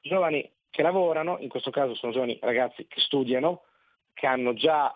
giovani 0.00 0.48
che 0.70 0.82
lavorano, 0.82 1.38
in 1.40 1.48
questo 1.48 1.70
caso 1.70 1.94
sono 1.94 2.12
giovani 2.12 2.38
ragazzi 2.40 2.86
che 2.86 3.00
studiano, 3.00 3.62
che 4.12 4.26
hanno 4.26 4.54
già 4.54 4.94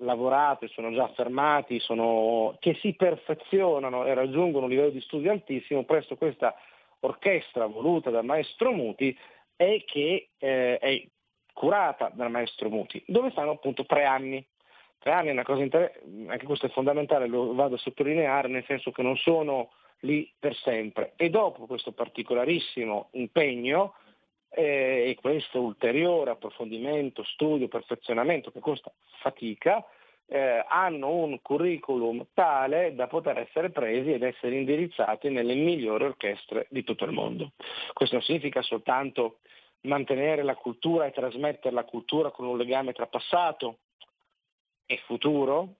lavorato 0.00 0.68
sono 0.68 0.92
già 0.92 1.04
affermati, 1.04 1.78
sono, 1.80 2.56
che 2.58 2.74
si 2.80 2.94
perfezionano 2.94 4.04
e 4.04 4.14
raggiungono 4.14 4.64
un 4.64 4.70
livello 4.70 4.90
di 4.90 5.00
studio 5.00 5.30
altissimo 5.30 5.84
presso 5.84 6.16
questa 6.16 6.54
orchestra 7.00 7.66
voluta 7.66 8.10
dal 8.10 8.24
maestro 8.24 8.72
Muti 8.72 9.16
e 9.56 9.84
che 9.86 10.30
eh, 10.36 10.78
è 10.78 11.06
curata 11.52 12.10
dal 12.12 12.30
maestro 12.30 12.68
Muti, 12.68 13.02
dove 13.06 13.30
stanno 13.30 13.52
appunto 13.52 13.86
tre 13.86 14.04
anni. 14.04 14.44
Tre 14.98 15.12
anni 15.12 15.28
è 15.28 15.32
una 15.32 15.44
cosa 15.44 15.62
interessante, 15.62 16.26
anche 16.26 16.46
questo 16.46 16.66
è 16.66 16.70
fondamentale, 16.70 17.28
lo 17.28 17.54
vado 17.54 17.76
a 17.76 17.78
sottolineare, 17.78 18.48
nel 18.48 18.64
senso 18.66 18.90
che 18.90 19.02
non 19.02 19.16
sono 19.16 19.70
lì 20.00 20.30
per 20.38 20.54
sempre. 20.56 21.12
E 21.16 21.30
dopo 21.30 21.66
questo 21.66 21.92
particolarissimo 21.92 23.10
impegno 23.12 23.94
eh, 24.50 25.10
e 25.10 25.16
questo 25.20 25.60
ulteriore 25.60 26.30
approfondimento, 26.30 27.24
studio, 27.24 27.68
perfezionamento 27.68 28.50
che 28.50 28.60
costa 28.60 28.92
fatica, 29.20 29.84
eh, 30.28 30.64
hanno 30.68 31.10
un 31.10 31.40
curriculum 31.40 32.26
tale 32.34 32.94
da 32.94 33.06
poter 33.06 33.38
essere 33.38 33.70
presi 33.70 34.12
ed 34.12 34.22
essere 34.22 34.56
indirizzati 34.56 35.28
nelle 35.28 35.54
migliori 35.54 36.04
orchestre 36.04 36.66
di 36.70 36.82
tutto 36.82 37.04
il 37.04 37.12
mondo. 37.12 37.52
Questo 37.92 38.16
non 38.16 38.24
significa 38.24 38.62
soltanto 38.62 39.38
mantenere 39.82 40.42
la 40.42 40.56
cultura 40.56 41.06
e 41.06 41.12
trasmettere 41.12 41.74
la 41.74 41.84
cultura 41.84 42.30
con 42.30 42.46
un 42.46 42.56
legame 42.56 42.92
tra 42.92 43.06
passato 43.06 43.78
e 44.84 45.00
futuro, 45.06 45.74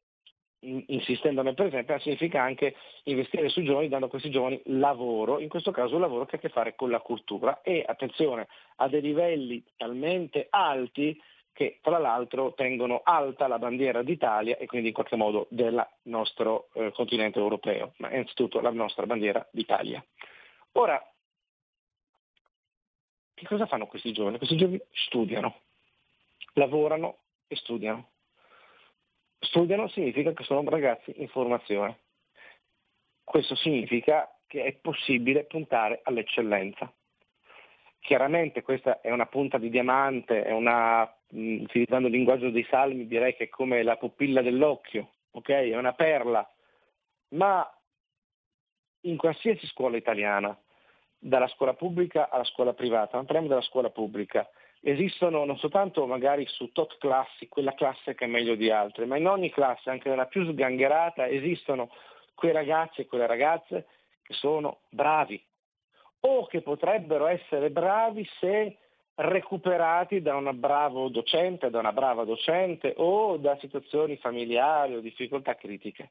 insistendone 0.60 1.54
per 1.54 1.66
esempio, 1.66 1.98
significa 1.98 2.42
anche 2.42 2.74
investire 3.04 3.48
sui 3.48 3.64
giovani 3.64 3.88
dando 3.88 4.06
a 4.06 4.08
questi 4.08 4.30
giovani 4.30 4.60
lavoro, 4.64 5.38
in 5.38 5.48
questo 5.48 5.70
caso 5.70 5.94
un 5.94 6.00
lavoro 6.00 6.24
che 6.26 6.36
ha 6.36 6.38
a 6.38 6.40
che 6.40 6.48
fare 6.48 6.74
con 6.74 6.90
la 6.90 7.00
cultura 7.00 7.60
e 7.62 7.84
attenzione 7.86 8.48
a 8.76 8.88
dei 8.88 9.00
livelli 9.00 9.62
talmente 9.76 10.46
alti 10.50 11.20
che 11.52 11.78
tra 11.80 11.96
l'altro 11.98 12.52
tengono 12.52 13.00
alta 13.02 13.46
la 13.46 13.58
bandiera 13.58 14.02
d'Italia 14.02 14.58
e 14.58 14.66
quindi 14.66 14.88
in 14.88 14.94
qualche 14.94 15.16
modo 15.16 15.46
del 15.48 15.86
nostro 16.02 16.68
eh, 16.74 16.92
continente 16.92 17.38
europeo, 17.38 17.94
ma 17.96 18.10
innanzitutto 18.10 18.60
la 18.60 18.70
nostra 18.70 19.06
bandiera 19.06 19.46
d'Italia. 19.50 20.04
Ora, 20.72 21.02
che 23.32 23.46
cosa 23.46 23.64
fanno 23.64 23.86
questi 23.86 24.12
giovani? 24.12 24.36
Questi 24.36 24.56
giovani 24.56 24.80
studiano, 24.92 25.60
lavorano 26.52 27.18
e 27.46 27.56
studiano. 27.56 28.10
Studiano 29.38 29.88
significa 29.88 30.32
che 30.32 30.44
sono 30.44 30.68
ragazzi 30.68 31.12
in 31.16 31.28
formazione. 31.28 31.98
Questo 33.22 33.54
significa 33.54 34.30
che 34.46 34.64
è 34.64 34.72
possibile 34.74 35.44
puntare 35.44 36.00
all'eccellenza. 36.04 36.92
Chiaramente 37.98 38.62
questa 38.62 39.00
è 39.00 39.10
una 39.10 39.26
punta 39.26 39.58
di 39.58 39.68
diamante, 39.68 40.44
è 40.44 40.52
una, 40.52 41.02
utilizzando 41.30 42.06
il 42.06 42.14
linguaggio 42.14 42.50
dei 42.50 42.64
salmi 42.70 43.06
direi 43.06 43.34
che 43.34 43.44
è 43.44 43.48
come 43.48 43.82
la 43.82 43.96
pupilla 43.96 44.42
dell'occhio, 44.42 45.10
ok? 45.32 45.48
È 45.48 45.76
una 45.76 45.92
perla, 45.92 46.48
ma 47.30 47.68
in 49.00 49.16
qualsiasi 49.16 49.66
scuola 49.66 49.96
italiana, 49.96 50.56
dalla 51.18 51.48
scuola 51.48 51.74
pubblica 51.74 52.28
alla 52.30 52.44
scuola 52.44 52.74
privata, 52.74 53.16
ma 53.16 53.24
parliamo 53.24 53.48
della 53.48 53.62
scuola 53.62 53.90
pubblica, 53.90 54.48
esistono 54.80 55.44
non 55.44 55.58
soltanto 55.58 56.06
magari 56.06 56.46
su 56.46 56.70
tot 56.72 56.96
classi, 56.98 57.48
quella 57.48 57.74
classe 57.74 58.14
che 58.14 58.24
è 58.24 58.28
meglio 58.28 58.54
di 58.54 58.70
altre, 58.70 59.06
ma 59.06 59.16
in 59.16 59.26
ogni 59.26 59.50
classe, 59.50 59.90
anche 59.90 60.08
nella 60.08 60.26
più 60.26 60.44
sgangherata, 60.44 61.28
esistono 61.28 61.90
quei 62.34 62.52
ragazzi 62.52 63.00
e 63.00 63.06
quelle 63.06 63.26
ragazze 63.26 63.86
che 64.22 64.34
sono 64.34 64.80
bravi 64.90 65.42
o 66.20 66.46
che 66.46 66.60
potrebbero 66.60 67.26
essere 67.26 67.70
bravi 67.70 68.28
se 68.40 68.78
recuperati 69.14 70.20
da 70.20 70.36
un 70.36 70.50
bravo 70.54 71.08
docente, 71.08 71.70
da 71.70 71.78
una 71.78 71.92
brava 71.92 72.24
docente 72.24 72.94
o 72.96 73.38
da 73.38 73.56
situazioni 73.58 74.16
familiari 74.16 74.94
o 74.94 75.00
difficoltà 75.00 75.54
critiche. 75.54 76.10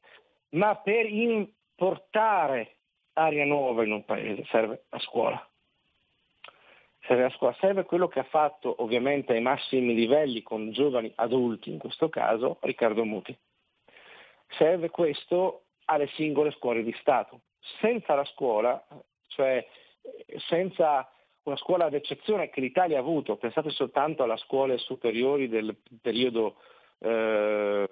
Ma 0.50 0.74
per 0.76 1.06
importare 1.06 2.76
aria 3.14 3.44
nuova 3.44 3.84
in 3.84 3.92
un 3.92 4.04
paese 4.04 4.44
serve 4.46 4.84
la 4.90 4.98
scuola 4.98 5.48
scuola, 7.30 7.56
serve 7.60 7.84
quello 7.84 8.08
che 8.08 8.20
ha 8.20 8.24
fatto 8.24 8.82
ovviamente 8.82 9.32
ai 9.32 9.40
massimi 9.40 9.94
livelli 9.94 10.42
con 10.42 10.72
giovani 10.72 11.12
adulti, 11.16 11.70
in 11.70 11.78
questo 11.78 12.08
caso 12.08 12.58
Riccardo 12.60 13.04
Muti. 13.04 13.36
Serve 14.58 14.90
questo 14.90 15.62
alle 15.86 16.08
singole 16.14 16.50
scuole 16.52 16.82
di 16.82 16.94
Stato. 17.00 17.40
Senza 17.80 18.14
la 18.14 18.24
scuola, 18.24 18.84
cioè 19.28 19.66
senza 20.48 21.10
una 21.44 21.56
scuola 21.56 21.88
d'eccezione 21.88 22.50
che 22.50 22.60
l'Italia 22.60 22.96
ha 22.96 23.00
avuto, 23.00 23.36
pensate 23.36 23.70
soltanto 23.70 24.24
alle 24.24 24.36
scuole 24.36 24.78
superiori 24.78 25.48
del 25.48 25.76
periodo 26.00 26.56
eh, 26.98 27.88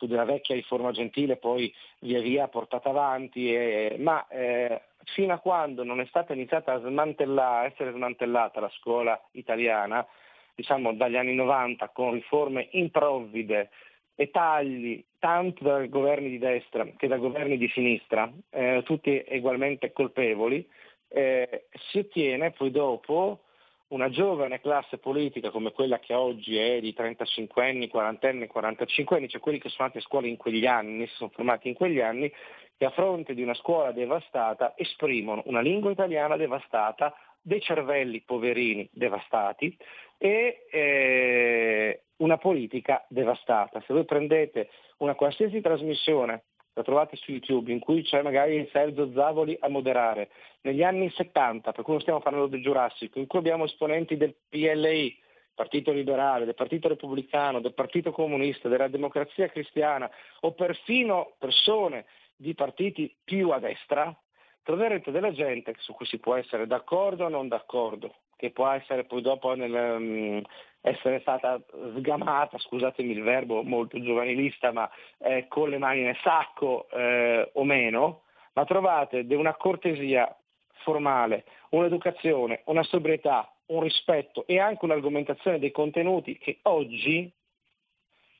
della 0.00 0.24
vecchia 0.24 0.54
riforma 0.54 0.92
gentile, 0.92 1.36
poi 1.36 1.72
via 2.00 2.20
via 2.20 2.48
portata 2.48 2.90
avanti, 2.90 3.52
e, 3.52 3.96
ma 3.98 4.26
eh, 4.28 4.80
fino 5.14 5.32
a 5.32 5.38
quando 5.38 5.84
non 5.84 6.00
è 6.00 6.06
stata 6.06 6.32
iniziata 6.32 6.74
a, 6.74 6.80
smantellare, 6.80 7.68
essere 7.68 7.92
smantellata 7.92 8.60
la 8.60 8.70
scuola 8.78 9.20
italiana, 9.32 10.06
diciamo 10.54 10.94
dagli 10.94 11.16
anni 11.16 11.34
90 11.34 11.90
con 11.90 12.12
riforme 12.12 12.68
improvvide 12.72 13.70
e 14.14 14.30
tagli 14.30 15.04
tanto 15.18 15.62
dai 15.62 15.88
governi 15.88 16.30
di 16.30 16.38
destra 16.38 16.86
che 16.96 17.06
dai 17.06 17.18
governi 17.18 17.58
di 17.58 17.68
sinistra, 17.68 18.30
eh, 18.50 18.82
tutti 18.84 19.22
ugualmente 19.30 19.92
colpevoli, 19.92 20.66
eh, 21.08 21.66
si 21.90 21.98
ottiene 21.98 22.50
poi 22.52 22.70
dopo 22.70 23.40
una 23.88 24.08
giovane 24.08 24.60
classe 24.60 24.98
politica 24.98 25.50
come 25.50 25.70
quella 25.70 26.00
che 26.00 26.12
oggi 26.12 26.56
è 26.56 26.80
di 26.80 26.92
35 26.92 27.68
anni, 27.68 27.88
40 27.88 28.28
anni, 28.28 28.46
45 28.48 29.16
anni, 29.16 29.28
cioè 29.28 29.40
quelli 29.40 29.60
che 29.60 29.68
sono 29.68 29.84
andati 29.84 30.02
a 30.02 30.08
scuola 30.08 30.26
in 30.26 30.36
quegli 30.36 30.66
anni, 30.66 31.06
si 31.06 31.14
sono 31.14 31.30
formati 31.32 31.68
in 31.68 31.74
quegli 31.74 32.00
anni, 32.00 32.32
che 32.76 32.84
a 32.84 32.90
fronte 32.90 33.34
di 33.34 33.42
una 33.42 33.54
scuola 33.54 33.92
devastata 33.92 34.74
esprimono 34.76 35.42
una 35.46 35.60
lingua 35.60 35.90
italiana 35.90 36.36
devastata, 36.36 37.14
dei 37.40 37.60
cervelli 37.60 38.22
poverini 38.22 38.88
devastati 38.92 39.76
e 40.18 40.66
eh, 40.68 42.02
una 42.16 42.38
politica 42.38 43.04
devastata. 43.08 43.80
Se 43.86 43.92
voi 43.92 44.04
prendete 44.04 44.68
una 44.98 45.14
qualsiasi 45.14 45.60
trasmissione 45.60 46.42
la 46.76 46.82
trovate 46.82 47.16
su 47.16 47.32
YouTube, 47.32 47.72
in 47.72 47.78
cui 47.78 48.02
c'è 48.02 48.20
magari 48.20 48.68
Sergio 48.70 49.10
Zavoli 49.12 49.56
a 49.60 49.68
moderare, 49.68 50.28
negli 50.60 50.82
anni 50.82 51.08
70, 51.08 51.72
per 51.72 51.82
cui 51.82 51.94
non 51.94 52.02
stiamo 52.02 52.20
parlando 52.20 52.48
del 52.48 52.60
Giurassico, 52.60 53.18
in 53.18 53.26
cui 53.26 53.38
abbiamo 53.38 53.64
esponenti 53.64 54.18
del 54.18 54.34
PLI, 54.46 55.16
Partito 55.54 55.90
Liberale, 55.90 56.44
del 56.44 56.54
Partito 56.54 56.88
Repubblicano, 56.88 57.60
del 57.60 57.72
Partito 57.72 58.12
Comunista, 58.12 58.68
della 58.68 58.88
Democrazia 58.88 59.48
Cristiana 59.48 60.10
o 60.40 60.52
perfino 60.52 61.32
persone 61.38 62.04
di 62.36 62.54
partiti 62.54 63.14
più 63.24 63.50
a 63.50 63.58
destra, 63.58 64.14
troverete 64.62 65.10
della 65.10 65.32
gente 65.32 65.74
su 65.78 65.92
cui 65.94 66.06
si 66.06 66.18
può 66.18 66.34
essere 66.34 66.66
d'accordo 66.66 67.24
o 67.24 67.28
non 67.28 67.48
d'accordo, 67.48 68.14
che 68.36 68.50
può 68.50 68.68
essere 68.68 69.04
poi 69.04 69.22
dopo 69.22 69.54
nel, 69.54 69.72
um, 69.72 70.42
essere 70.80 71.20
stata 71.20 71.60
sgamata, 71.96 72.58
scusatemi 72.58 73.12
il 73.12 73.22
verbo 73.22 73.62
molto 73.62 74.00
giovanilista, 74.00 74.72
ma 74.72 74.88
eh, 75.18 75.46
con 75.48 75.68
le 75.68 75.78
mani 75.78 76.02
nel 76.02 76.18
sacco 76.22 76.88
eh, 76.90 77.50
o 77.54 77.64
meno, 77.64 78.22
ma 78.52 78.64
trovate 78.64 79.26
una 79.30 79.54
cortesia 79.54 80.34
formale, 80.82 81.44
un'educazione, 81.70 82.62
una 82.66 82.82
sobrietà, 82.82 83.50
un 83.66 83.82
rispetto 83.82 84.46
e 84.46 84.58
anche 84.60 84.84
un'argomentazione 84.84 85.58
dei 85.58 85.72
contenuti 85.72 86.38
che 86.38 86.58
oggi 86.62 87.30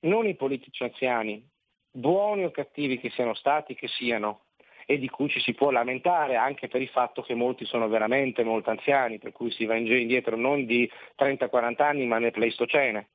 non 0.00 0.26
i 0.26 0.34
politici 0.34 0.84
anziani, 0.84 1.44
buoni 1.96 2.44
o 2.44 2.50
cattivi 2.50 2.98
che 2.98 3.10
siano 3.10 3.34
stati, 3.34 3.74
che 3.74 3.88
siano, 3.88 4.42
e 4.84 4.98
di 4.98 5.08
cui 5.08 5.28
ci 5.28 5.40
si 5.40 5.54
può 5.54 5.70
lamentare 5.70 6.36
anche 6.36 6.68
per 6.68 6.80
il 6.80 6.88
fatto 6.88 7.22
che 7.22 7.34
molti 7.34 7.64
sono 7.64 7.88
veramente 7.88 8.44
molto 8.44 8.70
anziani, 8.70 9.18
per 9.18 9.32
cui 9.32 9.50
si 9.50 9.64
va 9.64 9.74
indietro 9.74 10.36
non 10.36 10.64
di 10.64 10.88
30-40 11.18 11.82
anni 11.82 12.06
ma 12.06 12.18
nel 12.18 12.30
Pleistocene. 12.30 13.08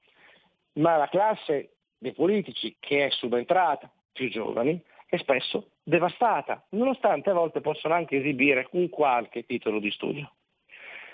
Ma 0.73 0.97
la 0.97 1.07
classe 1.07 1.75
dei 1.97 2.13
politici 2.13 2.75
che 2.79 3.05
è 3.05 3.09
subentrata, 3.11 3.89
più 4.11 4.29
giovani, 4.29 4.81
è 5.07 5.17
spesso 5.17 5.71
devastata, 5.83 6.65
nonostante 6.69 7.29
a 7.29 7.33
volte 7.33 7.61
possono 7.61 7.93
anche 7.93 8.17
esibire 8.17 8.67
un 8.71 8.89
qualche 8.89 9.45
titolo 9.45 9.79
di 9.79 9.91
studio. 9.91 10.31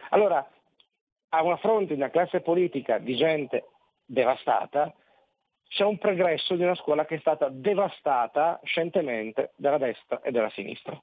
Allora, 0.10 0.48
a 1.30 1.44
una 1.44 1.58
fronte 1.58 1.94
di 1.94 2.00
una 2.00 2.10
classe 2.10 2.42
politica 2.42 2.98
di 2.98 3.16
gente 3.16 3.66
devastata, 4.06 4.94
c'è 5.70 5.84
un 5.84 5.98
pregresso 5.98 6.56
di 6.56 6.64
una 6.64 6.76
scuola 6.76 7.06
che 7.06 7.16
è 7.16 7.20
stata 7.20 7.50
devastata 7.50 8.60
scientemente 8.64 9.52
dalla 9.56 9.78
destra 9.78 10.22
e 10.22 10.32
dalla 10.32 10.50
sinistra. 10.50 11.00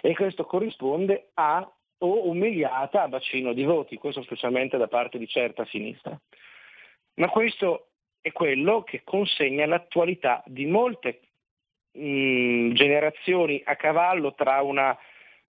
E 0.00 0.14
questo 0.14 0.44
corrisponde 0.44 1.30
a 1.34 1.70
o 2.02 2.28
umiliata 2.28 3.02
a 3.02 3.08
bacino 3.08 3.52
di 3.52 3.64
voti, 3.64 3.96
questo 3.96 4.22
specialmente 4.22 4.76
da 4.78 4.88
parte 4.88 5.18
di 5.18 5.26
certa 5.26 5.64
sinistra. 5.66 6.18
Ma 7.14 7.28
questo 7.28 7.88
è 8.20 8.32
quello 8.32 8.82
che 8.82 9.02
consegna 9.04 9.66
l'attualità 9.66 10.42
di 10.46 10.66
molte 10.66 11.20
mh, 11.92 12.02
mm, 12.02 12.72
generazioni 12.72 13.60
a 13.64 13.76
cavallo 13.76 14.34
tra 14.34 14.62
una 14.62 14.96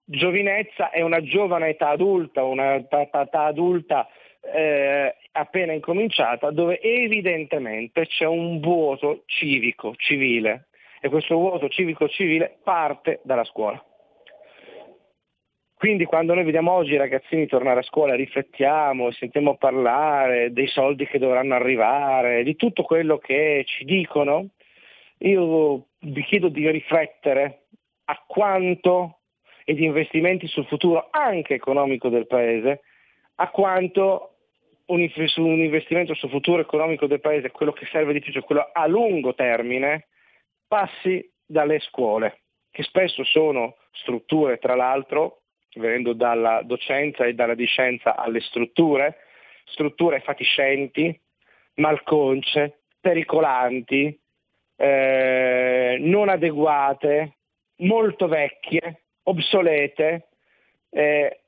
giovinezza 0.04 0.90
e 0.90 1.02
una 1.02 1.22
giovane 1.22 1.68
età 1.68 1.88
adulta, 1.88 2.44
una 2.44 2.74
età 2.74 3.28
adulta 3.30 4.08
eh, 4.42 5.14
appena 5.32 5.72
incominciata 5.72 6.50
dove 6.50 6.80
evidentemente 6.80 8.06
c'è 8.06 8.26
un 8.26 8.60
vuoto 8.60 9.22
civico, 9.26 9.94
civile 9.96 10.68
e 11.00 11.08
questo 11.08 11.36
vuoto 11.36 11.68
civico-civile 11.68 12.58
parte 12.62 13.20
dalla 13.22 13.44
scuola. 13.44 13.82
Quindi 15.74 16.04
quando 16.04 16.34
noi 16.34 16.44
vediamo 16.44 16.70
oggi 16.70 16.92
i 16.92 16.96
ragazzini 16.96 17.46
tornare 17.46 17.80
a 17.80 17.82
scuola, 17.82 18.14
riflettiamo 18.14 19.10
sentiamo 19.10 19.56
parlare 19.56 20.52
dei 20.52 20.68
soldi 20.68 21.06
che 21.06 21.18
dovranno 21.18 21.54
arrivare, 21.54 22.44
di 22.44 22.54
tutto 22.54 22.84
quello 22.84 23.18
che 23.18 23.64
ci 23.66 23.84
dicono, 23.84 24.50
io 25.18 25.86
vi 25.98 26.22
chiedo 26.22 26.48
di 26.48 26.70
riflettere 26.70 27.64
a 28.04 28.22
quanto 28.24 29.18
e 29.64 29.74
di 29.74 29.84
investimenti 29.84 30.46
sul 30.46 30.66
futuro 30.66 31.08
anche 31.10 31.54
economico 31.54 32.08
del 32.08 32.28
Paese, 32.28 32.82
a 33.36 33.48
quanto 33.50 34.31
un, 34.92 35.10
su 35.26 35.44
un 35.44 35.60
investimento 35.60 36.14
sul 36.14 36.30
futuro 36.30 36.60
economico 36.60 37.06
del 37.06 37.20
Paese, 37.20 37.50
quello 37.50 37.72
che 37.72 37.86
serve 37.90 38.12
di 38.12 38.20
più, 38.20 38.32
cioè 38.32 38.42
quello 38.42 38.70
a 38.72 38.86
lungo 38.86 39.34
termine, 39.34 40.08
passi 40.66 41.28
dalle 41.44 41.80
scuole, 41.80 42.42
che 42.70 42.82
spesso 42.82 43.24
sono 43.24 43.76
strutture, 43.92 44.58
tra 44.58 44.74
l'altro, 44.74 45.42
venendo 45.74 46.12
dalla 46.12 46.62
docenza 46.62 47.24
e 47.24 47.34
dalla 47.34 47.54
discenza 47.54 48.16
alle 48.16 48.40
strutture, 48.40 49.16
strutture 49.64 50.20
fatiscenti, 50.20 51.18
malconce, 51.74 52.80
pericolanti, 53.00 54.18
eh, 54.76 55.96
non 56.00 56.28
adeguate, 56.28 57.36
molto 57.76 58.28
vecchie, 58.28 59.04
obsolete, 59.24 60.28
eh, 60.90 61.41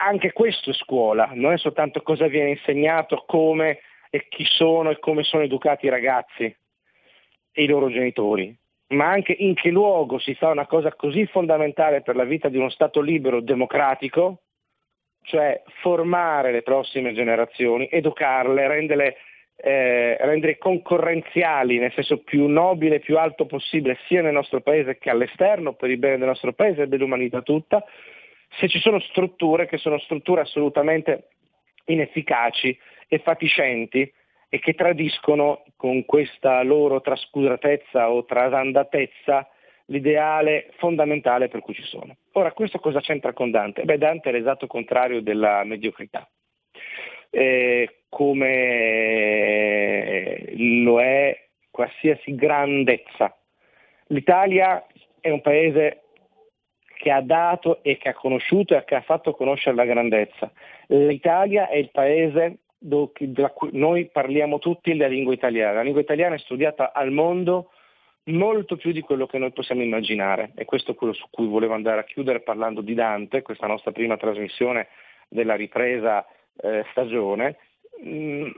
anche 0.00 0.32
questo 0.32 0.70
è 0.70 0.72
scuola, 0.72 1.30
non 1.34 1.52
è 1.52 1.58
soltanto 1.58 2.02
cosa 2.02 2.26
viene 2.26 2.50
insegnato, 2.50 3.24
come 3.26 3.80
e 4.10 4.26
chi 4.28 4.44
sono 4.44 4.90
e 4.90 4.98
come 4.98 5.22
sono 5.22 5.44
educati 5.44 5.86
i 5.86 5.90
ragazzi 5.90 6.44
e 6.44 7.62
i 7.62 7.66
loro 7.66 7.88
genitori, 7.88 8.54
ma 8.88 9.08
anche 9.08 9.32
in 9.38 9.54
che 9.54 9.70
luogo 9.70 10.18
si 10.18 10.34
fa 10.34 10.48
una 10.48 10.66
cosa 10.66 10.92
così 10.94 11.26
fondamentale 11.26 12.02
per 12.02 12.16
la 12.16 12.24
vita 12.24 12.48
di 12.48 12.56
uno 12.56 12.70
Stato 12.70 13.00
libero 13.00 13.40
democratico, 13.40 14.42
cioè 15.22 15.62
formare 15.80 16.50
le 16.50 16.62
prossime 16.62 17.12
generazioni, 17.12 17.88
educarle, 17.90 18.66
renderle, 18.66 19.16
eh, 19.56 20.16
rendere 20.18 20.58
concorrenziali 20.58 21.78
nel 21.78 21.92
senso 21.92 22.22
più 22.22 22.46
nobile 22.46 22.96
e 22.96 23.00
più 23.00 23.18
alto 23.18 23.46
possibile 23.46 23.98
sia 24.06 24.22
nel 24.22 24.32
nostro 24.32 24.60
paese 24.60 24.98
che 24.98 25.10
all'esterno 25.10 25.74
per 25.74 25.90
il 25.90 25.98
bene 25.98 26.16
del 26.16 26.26
nostro 26.26 26.52
paese 26.52 26.82
e 26.82 26.88
dell'umanità 26.88 27.42
tutta, 27.42 27.84
se 28.58 28.68
ci 28.68 28.78
sono 28.80 29.00
strutture 29.00 29.66
che 29.66 29.78
sono 29.78 29.98
strutture 29.98 30.42
assolutamente 30.42 31.28
inefficaci 31.86 32.78
e 33.08 33.18
fatiscenti 33.18 34.12
e 34.48 34.58
che 34.58 34.74
tradiscono 34.74 35.64
con 35.76 36.04
questa 36.04 36.62
loro 36.62 37.00
trascuratezza 37.00 38.10
o 38.10 38.24
trasandatezza 38.24 39.48
l'ideale 39.86 40.72
fondamentale 40.76 41.48
per 41.48 41.60
cui 41.60 41.74
ci 41.74 41.82
sono. 41.82 42.16
Ora, 42.32 42.52
questo 42.52 42.78
cosa 42.78 43.00
c'entra 43.00 43.32
con 43.32 43.50
Dante? 43.50 43.84
Beh, 43.84 43.98
Dante 43.98 44.28
è 44.28 44.32
l'esatto 44.32 44.66
contrario 44.66 45.22
della 45.22 45.64
mediocrità, 45.64 46.28
eh, 47.30 48.02
come 48.08 50.44
lo 50.56 51.00
è 51.00 51.46
qualsiasi 51.70 52.34
grandezza. 52.34 53.36
L'Italia 54.08 54.84
è 55.20 55.30
un 55.30 55.40
paese 55.40 56.02
che 57.00 57.10
ha 57.10 57.22
dato 57.22 57.82
e 57.82 57.96
che 57.96 58.10
ha 58.10 58.14
conosciuto 58.14 58.76
e 58.76 58.84
che 58.84 58.94
ha 58.94 59.00
fatto 59.00 59.32
conoscere 59.32 59.74
la 59.74 59.86
grandezza. 59.86 60.50
L'Italia 60.88 61.68
è 61.68 61.76
il 61.76 61.88
paese 61.90 62.58
dove 62.78 63.12
noi 63.72 64.10
parliamo 64.10 64.58
tutti 64.58 64.94
la 64.94 65.06
lingua 65.06 65.32
italiana. 65.32 65.76
La 65.76 65.82
lingua 65.82 66.02
italiana 66.02 66.34
è 66.34 66.38
studiata 66.38 66.92
al 66.92 67.10
mondo 67.10 67.70
molto 68.24 68.76
più 68.76 68.92
di 68.92 69.00
quello 69.00 69.26
che 69.26 69.38
noi 69.38 69.50
possiamo 69.50 69.82
immaginare 69.82 70.52
e 70.56 70.66
questo 70.66 70.90
è 70.90 70.94
quello 70.94 71.14
su 71.14 71.24
cui 71.30 71.46
volevo 71.46 71.72
andare 71.72 72.00
a 72.00 72.04
chiudere 72.04 72.40
parlando 72.40 72.82
di 72.82 72.92
Dante, 72.92 73.40
questa 73.40 73.66
nostra 73.66 73.92
prima 73.92 74.18
trasmissione 74.18 74.88
della 75.26 75.54
ripresa 75.54 76.26
eh, 76.60 76.84
stagione. 76.90 77.56
Mm, 78.04 78.50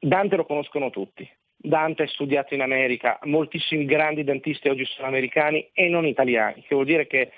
Dante 0.00 0.34
lo 0.34 0.44
conoscono 0.44 0.90
tutti. 0.90 1.28
Dante 1.56 2.02
è 2.02 2.06
studiato 2.08 2.54
in 2.54 2.60
America, 2.60 3.20
moltissimi 3.22 3.84
grandi 3.84 4.24
dantisti 4.24 4.68
oggi 4.68 4.84
sono 4.84 5.06
americani 5.06 5.70
e 5.72 5.88
non 5.88 6.04
italiani, 6.04 6.62
che 6.62 6.74
vuol 6.74 6.86
dire 6.86 7.06
che 7.06 7.30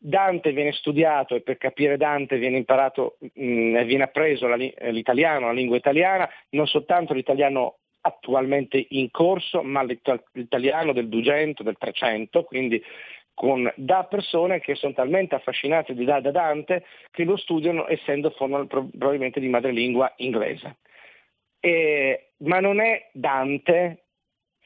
Dante 0.00 0.52
viene 0.52 0.72
studiato 0.72 1.34
e 1.34 1.40
per 1.40 1.56
capire 1.58 1.96
Dante 1.96 2.38
viene 2.38 2.56
imparato, 2.56 3.16
mh, 3.18 3.42
mm, 3.42 3.82
viene 3.82 4.04
appreso 4.04 4.46
la, 4.46 4.56
l'italiano, 4.56 5.46
la 5.46 5.52
lingua 5.52 5.76
italiana, 5.76 6.28
non 6.50 6.66
soltanto 6.66 7.12
l'italiano 7.12 7.78
attualmente 8.00 8.86
in 8.90 9.10
corso, 9.10 9.62
ma 9.62 9.82
l'italiano 9.82 10.92
del 10.92 11.08
200, 11.08 11.62
del 11.62 11.76
300, 11.76 12.44
quindi 12.44 12.82
con, 13.34 13.70
da 13.76 14.04
persone 14.04 14.60
che 14.60 14.74
sono 14.74 14.92
talmente 14.92 15.34
affascinate 15.34 15.94
da, 15.94 16.20
da 16.20 16.30
Dante 16.30 16.84
che 17.10 17.24
lo 17.24 17.36
studiano 17.36 17.86
essendo 17.88 18.30
probabilmente 18.30 19.40
di 19.40 19.48
madrelingua 19.48 20.12
inglese. 20.16 20.78
E, 21.60 22.30
ma 22.38 22.60
non 22.60 22.80
è 22.80 23.10
Dante 23.12 24.06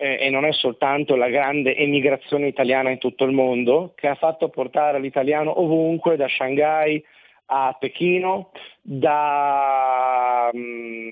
eh, 0.03 0.19
e 0.19 0.31
non 0.31 0.45
è 0.45 0.53
soltanto 0.53 1.15
la 1.15 1.29
grande 1.29 1.77
emigrazione 1.77 2.49
italiana 2.49 2.91
in 2.91 2.99
tutto 2.99 3.23
il 3.23 3.31
mondo 3.31 3.93
che 3.95 4.09
ha 4.09 4.17
fatto 4.17 4.49
portare 4.49 4.99
l'italiano 4.99 5.61
ovunque, 5.61 6.17
da 6.17 6.27
Shanghai 6.27 7.03
a 7.47 7.77
Pechino, 7.79 8.51
da, 8.81 10.51
mm, 10.53 11.09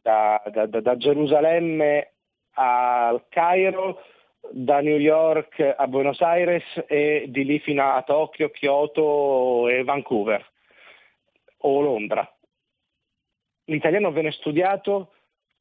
da, 0.00 0.40
da, 0.48 0.66
da 0.66 0.96
Gerusalemme 0.96 2.12
al 2.52 3.24
Cairo, 3.30 4.00
da 4.48 4.80
New 4.80 4.98
York 4.98 5.74
a 5.76 5.86
Buenos 5.88 6.20
Aires 6.20 6.84
e 6.86 7.24
di 7.26 7.44
lì 7.44 7.58
fino 7.58 7.94
a 7.94 8.02
Tokyo, 8.02 8.50
Kyoto 8.50 9.68
e 9.68 9.82
Vancouver 9.82 10.52
o 11.62 11.80
Londra. 11.80 12.32
L'italiano 13.64 14.12
viene 14.12 14.30
studiato 14.30 15.13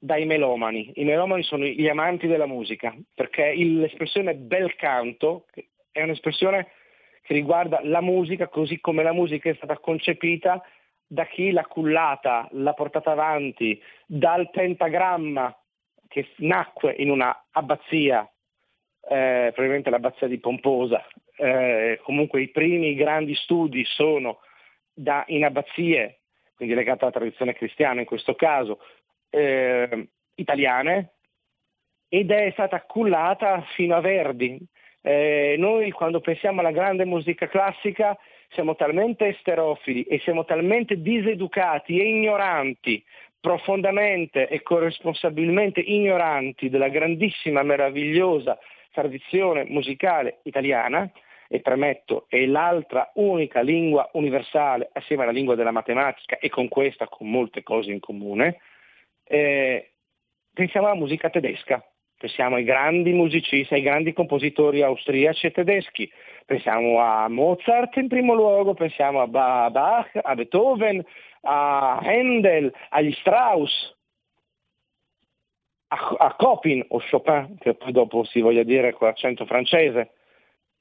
dai 0.04 0.26
melomani. 0.26 0.92
I 0.96 1.06
melomani 1.06 1.44
sono 1.44 1.64
gli 1.64 1.88
amanti 1.88 2.28
della 2.28 2.46
musica, 2.46 2.94
perché 3.16 3.56
l'espressione 3.56 4.36
bel 4.36 4.76
canto 4.76 5.46
è 5.94 6.04
un'espressione 6.04 6.72
che 7.22 7.34
riguarda 7.34 7.80
la 7.84 8.02
musica 8.02 8.50
così 8.50 8.82
come 8.82 9.02
la 9.02 9.14
musica 9.14 9.50
è 9.50 9.54
stata 9.54 9.78
concepita 9.78 10.62
da 11.08 11.26
chi 11.26 11.52
l'ha 11.52 11.66
cullata, 11.66 12.50
l'ha 12.52 12.74
portata 12.74 13.12
avanti, 13.12 13.82
dal 14.06 14.50
pentagramma 14.50 15.58
che 16.10 16.28
nacque 16.38 16.94
in 16.98 17.10
una 17.10 17.46
abbazia 17.52 18.30
eh, 19.08 19.52
probabilmente 19.54 19.90
l'abbazia 19.90 20.28
di 20.28 20.38
Pomposa. 20.38 21.02
Eh, 21.38 22.02
comunque 22.04 22.42
i 22.42 22.50
primi 22.50 22.94
grandi 22.96 23.36
studi 23.36 23.86
sono 23.86 24.40
da, 24.94 25.24
in 25.28 25.46
abbazie, 25.46 26.20
quindi 26.56 26.76
legate 26.76 27.04
alla 27.04 27.14
tradizione 27.14 27.54
cristiana 27.54 28.02
in 28.02 28.06
questo 28.06 28.36
caso, 28.36 28.80
eh, 29.34 30.08
italiane, 30.36 31.14
ed 32.08 32.30
è 32.30 32.52
stata 32.52 32.82
cullata 32.84 33.64
fino 33.76 33.96
a 33.96 34.00
Verdi. 34.00 34.60
Eh, 35.02 35.56
noi 35.58 35.92
quando 35.92 36.22
pensiamo 36.22 36.60
alla 36.60 36.72
grande 36.72 37.06
musica 37.06 37.48
classica 37.48 38.18
siamo 38.50 38.76
talmente 38.76 39.28
esterofili 39.28 40.04
e 40.04 40.20
siamo 40.20 40.46
talmente 40.46 41.02
diseducati 41.02 42.00
e 42.00 42.08
ignoranti 42.08 43.04
profondamente 43.40 44.48
e 44.48 44.62
corresponsabilmente 44.62 45.82
ignoranti 45.82 46.70
della 46.70 46.88
grandissima, 46.88 47.64
meravigliosa 47.64 48.58
tradizione 48.92 49.66
musicale 49.66 50.40
italiana, 50.44 51.12
e 51.50 51.60
premetto 51.60 52.26
è 52.30 52.46
l'altra 52.46 53.12
unica 53.16 53.62
lingua 53.62 54.10
universale 54.14 54.90
assieme 54.94 55.24
alla 55.24 55.32
lingua 55.32 55.56
della 55.56 55.72
matematica 55.72 56.38
e 56.38 56.50
con 56.50 56.68
questa 56.68 57.08
con 57.08 57.30
molte 57.30 57.64
cose 57.64 57.92
in 57.92 58.00
comune, 58.00 58.60
eh, 59.34 59.94
pensiamo 60.54 60.86
alla 60.86 60.96
musica 60.96 61.32
tedesca, 61.32 61.84
pensiamo 62.20 62.58
ai 62.58 62.64
grandi 62.64 63.14
musicisti, 63.14 63.74
ai 63.74 63.82
grandi 63.82 64.14
compositori 64.14 64.84
austriaci 64.84 65.48
e 65.48 65.52
tedeschi, 65.52 66.12
pensiamo 66.46 67.00
a 67.00 67.28
Mozart 67.30 67.96
in 67.98 68.08
primo 68.10 68.36
luogo, 68.36 68.76
pensiamo 68.76 69.22
a 69.22 69.28
Bach, 69.28 70.12
a 70.22 70.36
Beethoven, 70.36 71.04
a 71.42 71.98
Handel, 71.98 72.72
agli 72.90 73.12
Strauss, 73.14 73.96
a, 75.88 76.16
a 76.20 76.36
Copin 76.36 76.86
o 76.90 77.02
Chopin, 77.10 77.58
che 77.60 77.74
poi 77.74 77.92
dopo 77.92 78.24
si 78.26 78.40
voglia 78.40 78.64
dire 78.64 78.94
con 78.94 79.08
l'accento 79.08 79.48
francese, 79.48 80.12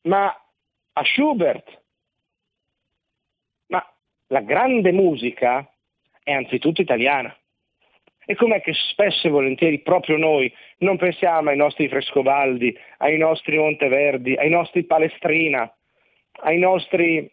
ma 0.02 0.26
a 0.26 1.04
Schubert. 1.04 1.80
Ma 3.68 3.82
la 4.26 4.40
grande 4.40 4.92
musica 4.92 5.66
è 6.22 6.32
anzitutto 6.32 6.82
italiana. 6.82 7.34
E 8.24 8.34
com'è 8.36 8.60
che 8.60 8.72
spesso 8.72 9.26
e 9.26 9.30
volentieri 9.30 9.80
proprio 9.80 10.16
noi 10.16 10.52
non 10.78 10.96
pensiamo 10.96 11.50
ai 11.50 11.56
nostri 11.56 11.88
Frescobaldi, 11.88 12.76
ai 12.98 13.18
nostri 13.18 13.58
Monteverdi, 13.58 14.34
ai 14.34 14.48
nostri 14.48 14.84
Palestrina, 14.84 15.72
ai 16.42 16.58
nostri 16.58 17.30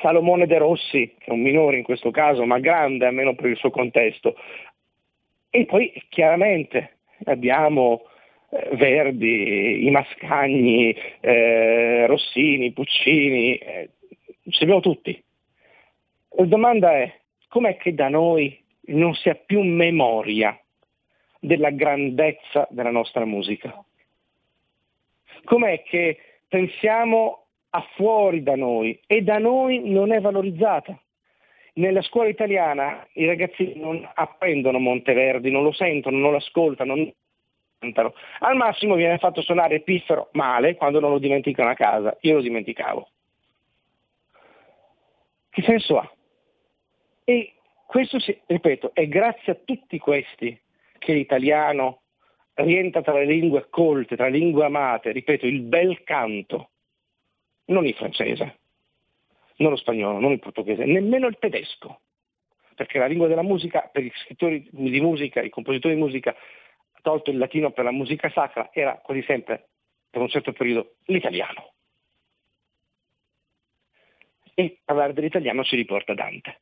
Salomone 0.00 0.46
De 0.46 0.58
Rossi, 0.58 1.14
che 1.18 1.26
è 1.26 1.32
un 1.32 1.40
minore 1.40 1.76
in 1.76 1.82
questo 1.82 2.10
caso, 2.10 2.44
ma 2.44 2.58
grande 2.58 3.06
almeno 3.06 3.34
per 3.34 3.46
il 3.46 3.56
suo 3.56 3.70
contesto, 3.70 4.36
e 5.50 5.64
poi 5.66 5.92
chiaramente 6.08 6.98
abbiamo 7.24 8.06
eh, 8.50 8.76
Verdi, 8.76 9.86
i 9.86 9.90
Mascagni, 9.90 10.96
eh, 11.20 12.06
Rossini, 12.06 12.72
Puccini, 12.72 13.56
eh, 13.56 13.90
ce 14.48 14.62
abbiamo 14.62 14.80
tutti. 14.80 15.20
La 16.36 16.44
domanda 16.44 16.96
è 16.96 17.12
com'è 17.48 17.76
che 17.76 17.94
da 17.94 18.08
noi 18.08 18.59
non 18.92 19.14
si 19.14 19.28
ha 19.28 19.34
più 19.34 19.62
memoria 19.62 20.58
della 21.38 21.70
grandezza 21.70 22.66
della 22.70 22.90
nostra 22.90 23.24
musica? 23.24 23.82
Com'è 25.44 25.82
che 25.82 26.18
pensiamo 26.48 27.44
a 27.70 27.80
fuori 27.94 28.42
da 28.42 28.56
noi 28.56 28.98
e 29.06 29.22
da 29.22 29.38
noi 29.38 29.88
non 29.88 30.12
è 30.12 30.20
valorizzata? 30.20 30.98
Nella 31.74 32.02
scuola 32.02 32.28
italiana 32.28 33.06
i 33.12 33.26
ragazzini 33.26 33.74
non 33.76 34.08
apprendono 34.14 34.78
Monteverdi, 34.78 35.50
non 35.50 35.62
lo 35.62 35.72
sentono, 35.72 36.18
non 36.18 36.32
lo 36.32 36.36
ascoltano, 36.38 36.94
non 36.94 37.12
cantano. 37.78 38.14
Al 38.40 38.56
massimo 38.56 38.94
viene 38.94 39.18
fatto 39.18 39.40
suonare 39.40 39.80
piffero 39.80 40.28
male 40.32 40.74
quando 40.76 41.00
non 41.00 41.10
lo 41.10 41.18
dimenticano 41.18 41.70
a 41.70 41.74
casa. 41.74 42.16
Io 42.20 42.34
lo 42.34 42.42
dimenticavo. 42.42 43.08
Che 45.50 45.62
senso 45.62 45.98
ha? 45.98 46.12
E 47.24 47.54
questo, 47.90 48.18
ripeto, 48.46 48.92
è 48.94 49.08
grazie 49.08 49.52
a 49.52 49.58
tutti 49.64 49.98
questi 49.98 50.58
che 50.98 51.12
l'italiano 51.12 52.02
rientra 52.54 53.02
tra 53.02 53.14
le 53.14 53.24
lingue 53.24 53.66
colte, 53.68 54.16
tra 54.16 54.28
le 54.28 54.38
lingue 54.38 54.64
amate, 54.64 55.10
ripeto, 55.10 55.46
il 55.46 55.62
bel 55.62 56.04
canto, 56.04 56.70
non 57.66 57.86
il 57.86 57.94
francese 57.94 58.60
non 59.60 59.70
lo 59.70 59.76
spagnolo, 59.76 60.18
non 60.18 60.32
il 60.32 60.38
portoghese, 60.38 60.84
nemmeno 60.84 61.26
il 61.26 61.38
tedesco, 61.38 62.00
perché 62.74 62.98
la 62.98 63.06
lingua 63.06 63.28
della 63.28 63.42
musica, 63.42 63.88
per 63.92 64.02
gli 64.02 64.10
scrittori 64.24 64.66
di 64.70 65.00
musica, 65.00 65.40
i 65.40 65.50
compositori 65.50 65.94
di 65.94 66.00
musica, 66.00 66.34
tolto 67.02 67.30
il 67.30 67.38
latino 67.38 67.70
per 67.70 67.84
la 67.84 67.92
musica 67.92 68.30
sacra, 68.30 68.70
era 68.72 68.98
quasi 68.98 69.22
sempre, 69.22 69.68
per 70.10 70.20
un 70.20 70.28
certo 70.28 70.52
periodo, 70.52 70.96
l'italiano. 71.04 71.72
E 74.54 74.80
parlare 74.84 75.12
dell'italiano 75.12 75.62
ci 75.62 75.76
riporta 75.76 76.14
Dante. 76.14 76.60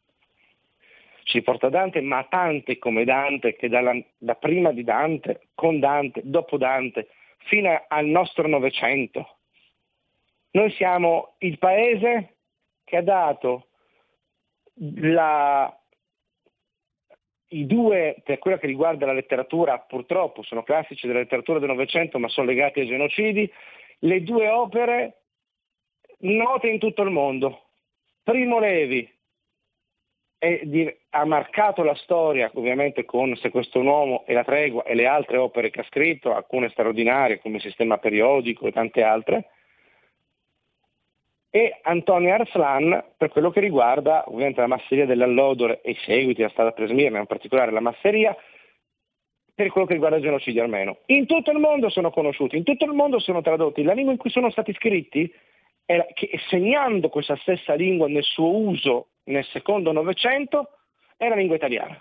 Ci 1.29 1.37
riporta 1.37 1.69
Dante, 1.69 2.01
ma 2.01 2.25
tante 2.25 2.79
come 2.79 3.05
Dante, 3.05 3.55
che 3.55 3.69
dalla, 3.69 3.95
da 4.17 4.35
prima 4.35 4.73
di 4.73 4.83
Dante, 4.83 5.49
con 5.55 5.79
Dante, 5.79 6.23
dopo 6.25 6.57
Dante, 6.57 7.09
fino 7.49 7.85
al 7.87 8.07
nostro 8.07 8.49
Novecento. 8.49 9.37
Noi 10.53 10.71
siamo 10.71 11.35
il 11.41 11.59
paese 11.59 12.37
che 12.83 12.97
ha 12.97 13.03
dato 13.03 13.67
la, 14.95 15.79
i 17.49 17.67
due, 17.67 18.23
per 18.25 18.39
quello 18.39 18.57
che 18.57 18.67
riguarda 18.67 19.05
la 19.05 19.13
letteratura, 19.13 19.79
purtroppo 19.81 20.43
sono 20.43 20.63
classici 20.63 21.07
della 21.07 21.19
letteratura 21.19 21.59
del 21.59 21.69
Novecento, 21.69 22.19
ma 22.19 22.29
sono 22.29 22.47
legati 22.47 22.81
ai 22.81 22.87
genocidi, 22.87 23.53
le 23.99 24.23
due 24.23 24.49
opere 24.49 25.25
note 26.21 26.69
in 26.69 26.79
tutto 26.79 27.03
il 27.03 27.11
mondo. 27.11 27.65
Primo 28.23 28.59
Levi 28.59 29.17
di, 30.39 30.97
ha 31.11 31.25
marcato 31.25 31.83
la 31.83 31.97
storia, 31.97 32.51
ovviamente 32.55 33.05
con 33.05 33.35
Se 33.37 33.51
questo 33.51 33.81
uomo 33.81 34.25
e 34.27 34.33
La 34.33 34.45
tregua 34.45 34.85
e 34.85 34.95
le 34.95 35.07
altre 35.07 35.37
opere 35.37 35.71
che 35.71 35.81
ha 35.81 35.85
scritto, 35.85 36.35
alcune 36.35 36.69
straordinarie 36.69 37.41
come 37.41 37.59
Sistema 37.59 37.99
periodico 37.99 38.67
e 38.67 38.73
tante 38.73 39.03
altre, 39.03 39.51
e 41.51 41.79
Antonio 41.83 42.33
Arslan 42.35 43.05
per 43.17 43.31
quello 43.31 43.51
che 43.51 43.61
riguarda 43.61 44.25
ovviamente 44.29 44.61
la 44.61 44.67
masseria 44.67 45.07
dell'Allodore 45.07 45.81
e 45.83 45.93
i 45.93 45.99
seguiti, 46.05 46.43
la 46.43 46.51
strada 46.51 46.73
per 46.73 46.89
Smirna, 46.89 47.19
in 47.19 47.27
particolare 47.27 47.73
la 47.73 47.81
masseria, 47.81 48.37
per 49.55 49.71
quello 49.71 49.87
che 49.87 49.95
riguarda 49.95 50.19
il 50.19 50.23
genocidio 50.23 50.63
armeno. 50.63 50.99
In 51.07 51.27
tutto 51.27 51.51
il 51.51 51.59
mondo 51.59 51.89
sono 51.89 52.11
conosciuti, 52.11 52.57
in 52.57 52.63
tutto 52.63 52.85
il 52.85 52.93
mondo 52.93 53.19
sono 53.19 53.41
tradotti, 53.41 53.83
la 53.83 53.95
lingua 53.95 54.13
in 54.13 54.19
cui 54.19 54.31
sono 54.31 54.51
stati 54.51 54.73
scritti, 54.75 55.33
è 55.85 56.07
che, 56.13 56.39
segnando 56.49 57.09
questa 57.09 57.35
stessa 57.37 57.75
lingua 57.75 58.09
nel 58.09 58.23
suo 58.23 58.55
uso 58.55 59.07
nel 59.29 59.45
secondo 59.47 59.93
Novecento, 59.93 60.79
è 61.17 61.29
la 61.29 61.35
lingua 61.35 61.57
italiana. 61.57 62.01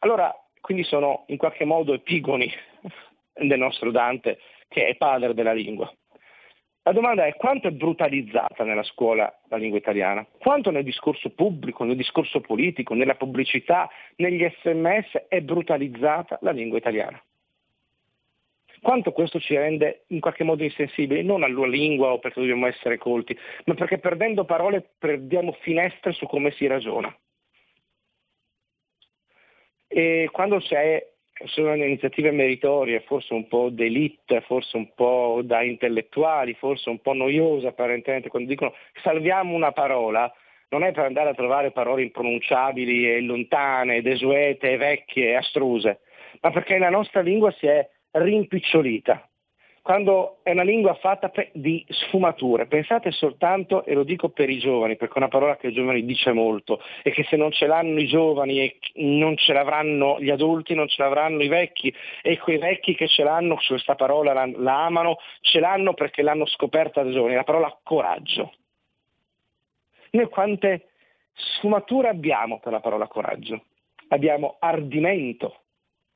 Allora, 0.00 0.34
quindi 0.60 0.84
sono 0.84 1.24
in 1.28 1.36
qualche 1.36 1.64
modo 1.64 1.94
epigoni 1.94 2.50
del 3.32 3.58
nostro 3.58 3.90
Dante, 3.90 4.38
che 4.68 4.86
è 4.86 4.96
padre 4.96 5.34
della 5.34 5.52
lingua. 5.52 5.92
La 6.86 6.92
domanda 6.92 7.24
è 7.24 7.34
quanto 7.36 7.68
è 7.68 7.70
brutalizzata 7.70 8.62
nella 8.62 8.82
scuola 8.82 9.32
la 9.48 9.56
lingua 9.56 9.78
italiana? 9.78 10.26
Quanto 10.38 10.70
nel 10.70 10.84
discorso 10.84 11.30
pubblico, 11.30 11.82
nel 11.84 11.96
discorso 11.96 12.40
politico, 12.42 12.92
nella 12.92 13.14
pubblicità, 13.14 13.88
negli 14.16 14.46
sms 14.60 15.28
è 15.28 15.40
brutalizzata 15.40 16.38
la 16.42 16.50
lingua 16.50 16.76
italiana? 16.76 17.22
Quanto 18.84 19.12
questo 19.12 19.40
ci 19.40 19.56
rende 19.56 20.04
in 20.08 20.20
qualche 20.20 20.44
modo 20.44 20.62
insensibili, 20.62 21.24
non 21.24 21.42
alla 21.42 21.66
lingua 21.66 22.12
o 22.12 22.18
perché 22.18 22.40
dobbiamo 22.40 22.66
essere 22.66 22.98
colti, 22.98 23.34
ma 23.64 23.72
perché 23.72 23.96
perdendo 23.96 24.44
parole 24.44 24.86
perdiamo 24.98 25.52
finestre 25.62 26.12
su 26.12 26.26
come 26.26 26.50
si 26.50 26.66
ragiona. 26.66 27.10
E 29.88 30.28
quando 30.30 30.58
c'è 30.58 31.02
sono 31.46 31.74
iniziative 31.74 32.30
meritorie, 32.30 33.00
forse 33.00 33.32
un 33.32 33.48
po' 33.48 33.70
d'elite, 33.70 34.42
forse 34.42 34.76
un 34.76 34.92
po' 34.92 35.40
da 35.42 35.62
intellettuali, 35.62 36.52
forse 36.52 36.90
un 36.90 37.00
po' 37.00 37.14
noiosa 37.14 37.68
apparentemente, 37.68 38.28
quando 38.28 38.50
dicono 38.50 38.74
salviamo 39.02 39.54
una 39.54 39.72
parola, 39.72 40.30
non 40.68 40.84
è 40.84 40.92
per 40.92 41.06
andare 41.06 41.30
a 41.30 41.34
trovare 41.34 41.70
parole 41.70 42.02
impronunciabili 42.02 43.10
e 43.10 43.22
lontane, 43.22 44.02
desuete, 44.02 44.76
vecchie 44.76 45.36
astruse, 45.36 46.00
ma 46.42 46.50
perché 46.50 46.76
la 46.76 46.90
nostra 46.90 47.22
lingua 47.22 47.50
si 47.52 47.66
è 47.66 47.88
rimpicciolita 48.14 49.28
quando 49.84 50.38
è 50.42 50.52
una 50.52 50.62
lingua 50.62 50.94
fatta 50.94 51.30
di 51.52 51.84
sfumature. 51.90 52.64
Pensate 52.64 53.10
soltanto, 53.10 53.84
e 53.84 53.92
lo 53.92 54.02
dico 54.02 54.30
per 54.30 54.48
i 54.48 54.58
giovani, 54.58 54.96
perché 54.96 55.12
è 55.12 55.18
una 55.18 55.28
parola 55.28 55.58
che 55.58 55.66
ai 55.66 55.74
giovani 55.74 56.06
dice 56.06 56.32
molto, 56.32 56.80
e 57.02 57.10
che 57.10 57.22
se 57.24 57.36
non 57.36 57.52
ce 57.52 57.66
l'hanno 57.66 58.00
i 58.00 58.06
giovani 58.06 58.60
e 58.60 58.78
non 58.94 59.36
ce 59.36 59.52
l'avranno 59.52 60.18
gli 60.20 60.30
adulti, 60.30 60.72
non 60.74 60.88
ce 60.88 61.02
l'avranno 61.02 61.42
i 61.42 61.48
vecchi, 61.48 61.94
e 62.22 62.38
quei 62.38 62.56
vecchi 62.56 62.94
che 62.94 63.06
ce 63.06 63.24
l'hanno 63.24 63.60
su 63.60 63.74
questa 63.74 63.94
parola 63.94 64.32
la, 64.32 64.50
la 64.56 64.86
amano, 64.86 65.18
ce 65.42 65.60
l'hanno 65.60 65.92
perché 65.92 66.22
l'hanno 66.22 66.46
scoperta 66.46 67.02
da 67.02 67.12
giovani, 67.12 67.34
la 67.34 67.44
parola 67.44 67.78
coraggio. 67.82 68.54
Noi 70.12 70.28
quante 70.30 70.92
sfumature 71.34 72.08
abbiamo 72.08 72.58
per 72.58 72.72
la 72.72 72.80
parola 72.80 73.06
coraggio? 73.06 73.64
Abbiamo 74.08 74.56
ardimento, 74.60 75.64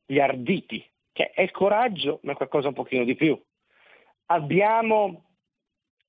gli 0.06 0.20
arditi, 0.20 0.82
che 1.18 1.30
è 1.30 1.50
coraggio, 1.50 2.20
ma 2.22 2.32
è 2.32 2.36
qualcosa 2.36 2.68
un 2.68 2.74
pochino 2.74 3.04
di 3.04 3.14
più 3.16 3.36
abbiamo 4.28 5.24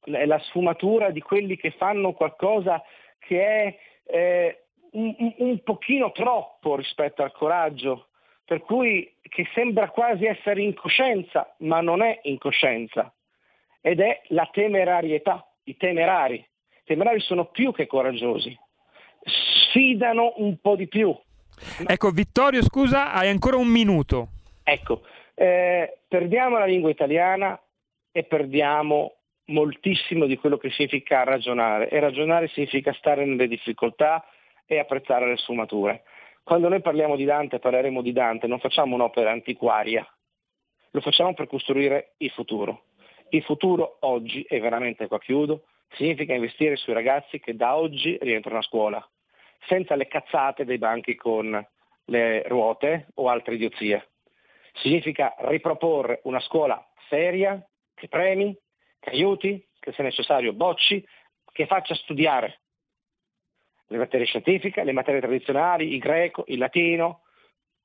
la 0.05 0.39
sfumatura 0.39 1.11
di 1.11 1.21
quelli 1.21 1.57
che 1.57 1.71
fanno 1.71 2.13
qualcosa 2.13 2.81
che 3.19 3.45
è 3.45 3.79
eh, 4.05 4.63
un, 4.91 5.33
un 5.37 5.63
pochino 5.63 6.11
troppo 6.11 6.75
rispetto 6.75 7.21
al 7.21 7.31
coraggio, 7.31 8.07
per 8.45 8.61
cui 8.61 9.17
che 9.21 9.45
sembra 9.53 9.89
quasi 9.89 10.25
essere 10.25 10.61
incoscienza, 10.61 11.53
ma 11.59 11.81
non 11.81 12.01
è 12.01 12.19
incoscienza, 12.23 13.13
ed 13.81 13.99
è 13.99 14.21
la 14.27 14.49
temerarietà, 14.51 15.47
i 15.63 15.77
temerari. 15.77 16.35
I 16.35 16.83
temerari 16.85 17.19
sono 17.19 17.45
più 17.45 17.71
che 17.71 17.85
coraggiosi, 17.85 18.57
sfidano 19.23 20.33
un 20.37 20.57
po' 20.59 20.75
di 20.75 20.87
più. 20.87 21.15
Ecco, 21.85 22.09
Vittorio, 22.09 22.63
scusa, 22.63 23.11
hai 23.11 23.29
ancora 23.29 23.57
un 23.57 23.67
minuto. 23.67 24.29
Ecco, 24.71 25.01
eh, 25.35 25.99
perdiamo 26.07 26.57
la 26.57 26.65
lingua 26.65 26.89
italiana, 26.89 27.59
e 28.11 28.23
perdiamo 28.23 29.15
moltissimo 29.45 30.25
di 30.25 30.37
quello 30.37 30.57
che 30.57 30.69
significa 30.71 31.23
ragionare 31.23 31.89
e 31.89 31.99
ragionare 31.99 32.47
significa 32.47 32.93
stare 32.93 33.25
nelle 33.25 33.47
difficoltà 33.47 34.25
e 34.65 34.77
apprezzare 34.77 35.27
le 35.27 35.37
sfumature. 35.37 36.03
Quando 36.43 36.69
noi 36.69 36.81
parliamo 36.81 37.15
di 37.15 37.25
Dante, 37.25 37.59
parleremo 37.59 38.01
di 38.01 38.11
Dante, 38.11 38.47
non 38.47 38.59
facciamo 38.59 38.95
un'opera 38.95 39.31
antiquaria, 39.31 40.05
lo 40.91 41.01
facciamo 41.01 41.33
per 41.33 41.47
costruire 41.47 42.13
il 42.17 42.31
futuro. 42.31 42.85
Il 43.29 43.43
futuro 43.43 43.97
oggi, 44.01 44.41
e 44.43 44.59
veramente 44.59 45.07
qua 45.07 45.19
chiudo, 45.19 45.65
significa 45.93 46.33
investire 46.33 46.75
sui 46.75 46.93
ragazzi 46.93 47.39
che 47.39 47.55
da 47.55 47.75
oggi 47.75 48.17
rientrano 48.21 48.59
a 48.59 48.63
scuola, 48.63 49.09
senza 49.67 49.95
le 49.95 50.07
cazzate 50.07 50.65
dei 50.65 50.79
banchi 50.79 51.15
con 51.15 51.67
le 52.05 52.43
ruote 52.47 53.07
o 53.15 53.29
altre 53.29 53.55
idiozie. 53.55 54.07
Significa 54.73 55.35
riproporre 55.39 56.21
una 56.23 56.39
scuola 56.39 56.83
seria, 57.09 57.61
che 57.93 58.07
premi, 58.07 58.57
che 58.99 59.09
aiuti, 59.09 59.65
che 59.79 59.91
se 59.91 60.03
necessario 60.03 60.53
bocci, 60.53 61.05
che 61.51 61.65
faccia 61.65 61.95
studiare 61.95 62.61
le 63.87 63.97
materie 63.97 64.25
scientifiche, 64.25 64.83
le 64.83 64.91
materie 64.91 65.19
tradizionali, 65.19 65.93
il 65.93 65.99
greco, 65.99 66.43
il 66.47 66.59
latino, 66.59 67.23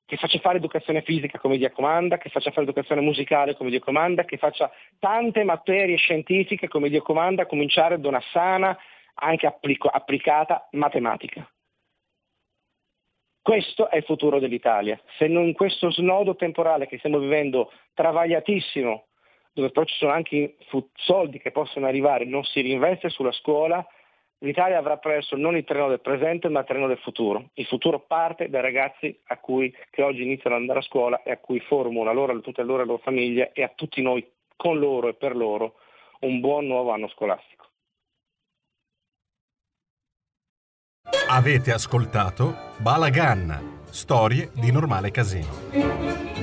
che 0.05 0.17
faccia 0.17 0.39
fare 0.39 0.57
educazione 0.57 1.01
fisica 1.01 1.39
come 1.39 1.57
Dio 1.57 1.71
comanda, 1.71 2.17
che 2.17 2.29
faccia 2.29 2.51
fare 2.51 2.63
educazione 2.63 3.01
musicale 3.01 3.55
come 3.55 3.71
Dio 3.71 3.79
comanda, 3.79 4.23
che 4.23 4.37
faccia 4.37 4.71
tante 4.99 5.43
materie 5.43 5.97
scientifiche 5.97 6.67
come 6.67 6.89
Dio 6.89 7.01
comanda, 7.01 7.43
a 7.43 7.47
cominciare 7.47 7.99
da 7.99 8.07
una 8.07 8.21
sana, 8.31 8.77
anche 9.15 9.47
applico, 9.47 9.87
applicata 9.87 10.67
matematica. 10.71 11.49
Questo 13.45 13.91
è 13.91 13.97
il 13.97 14.03
futuro 14.05 14.39
dell'Italia. 14.39 14.99
Se 15.19 15.27
non 15.27 15.45
in 15.45 15.53
questo 15.53 15.91
snodo 15.91 16.35
temporale 16.35 16.87
che 16.87 16.97
stiamo 16.97 17.19
vivendo 17.19 17.71
travagliatissimo 17.93 19.05
dove 19.53 19.69
però 19.69 19.85
ci 19.85 19.93
sono 19.97 20.13
anche 20.13 20.55
soldi 20.95 21.37
che 21.37 21.51
possono 21.51 21.85
arrivare, 21.85 22.25
non 22.25 22.43
si 22.43 22.61
reinveste 22.61 23.09
sulla 23.09 23.31
scuola, 23.31 23.85
l'Italia 24.39 24.79
avrà 24.79 24.97
perso 24.97 25.35
non 25.35 25.55
il 25.55 25.63
treno 25.63 25.89
del 25.89 26.01
presente 26.01 26.49
ma 26.49 26.61
il 26.61 26.65
treno 26.65 26.87
del 26.87 26.97
futuro. 26.97 27.51
Il 27.53 27.67
futuro 27.67 27.99
parte 27.99 28.49
dai 28.49 28.63
ragazzi 28.63 29.15
cui, 29.39 29.71
che 29.91 30.01
oggi 30.01 30.23
iniziano 30.23 30.55
ad 30.55 30.61
andare 30.61 30.79
a 30.79 30.81
scuola 30.81 31.21
e 31.21 31.29
a 31.29 31.37
cui 31.37 31.59
formo 31.59 32.01
a 32.01 32.13
loro, 32.13 32.41
tutte 32.41 32.63
loro, 32.63 32.79
le 32.79 32.85
loro 32.85 32.97
famiglie 33.03 33.51
e 33.53 33.61
a 33.61 33.71
tutti 33.75 34.01
noi 34.01 34.27
con 34.55 34.79
loro 34.79 35.09
e 35.09 35.13
per 35.13 35.35
loro 35.35 35.75
un 36.21 36.39
buon 36.39 36.65
nuovo 36.65 36.89
anno 36.89 37.07
scolastico. 37.09 37.67
Avete 41.29 41.71
ascoltato 41.71 42.73
Balagan, 42.77 43.83
storie 43.89 44.49
di 44.53 44.71
normale 44.71 45.11
casino. 45.11 46.34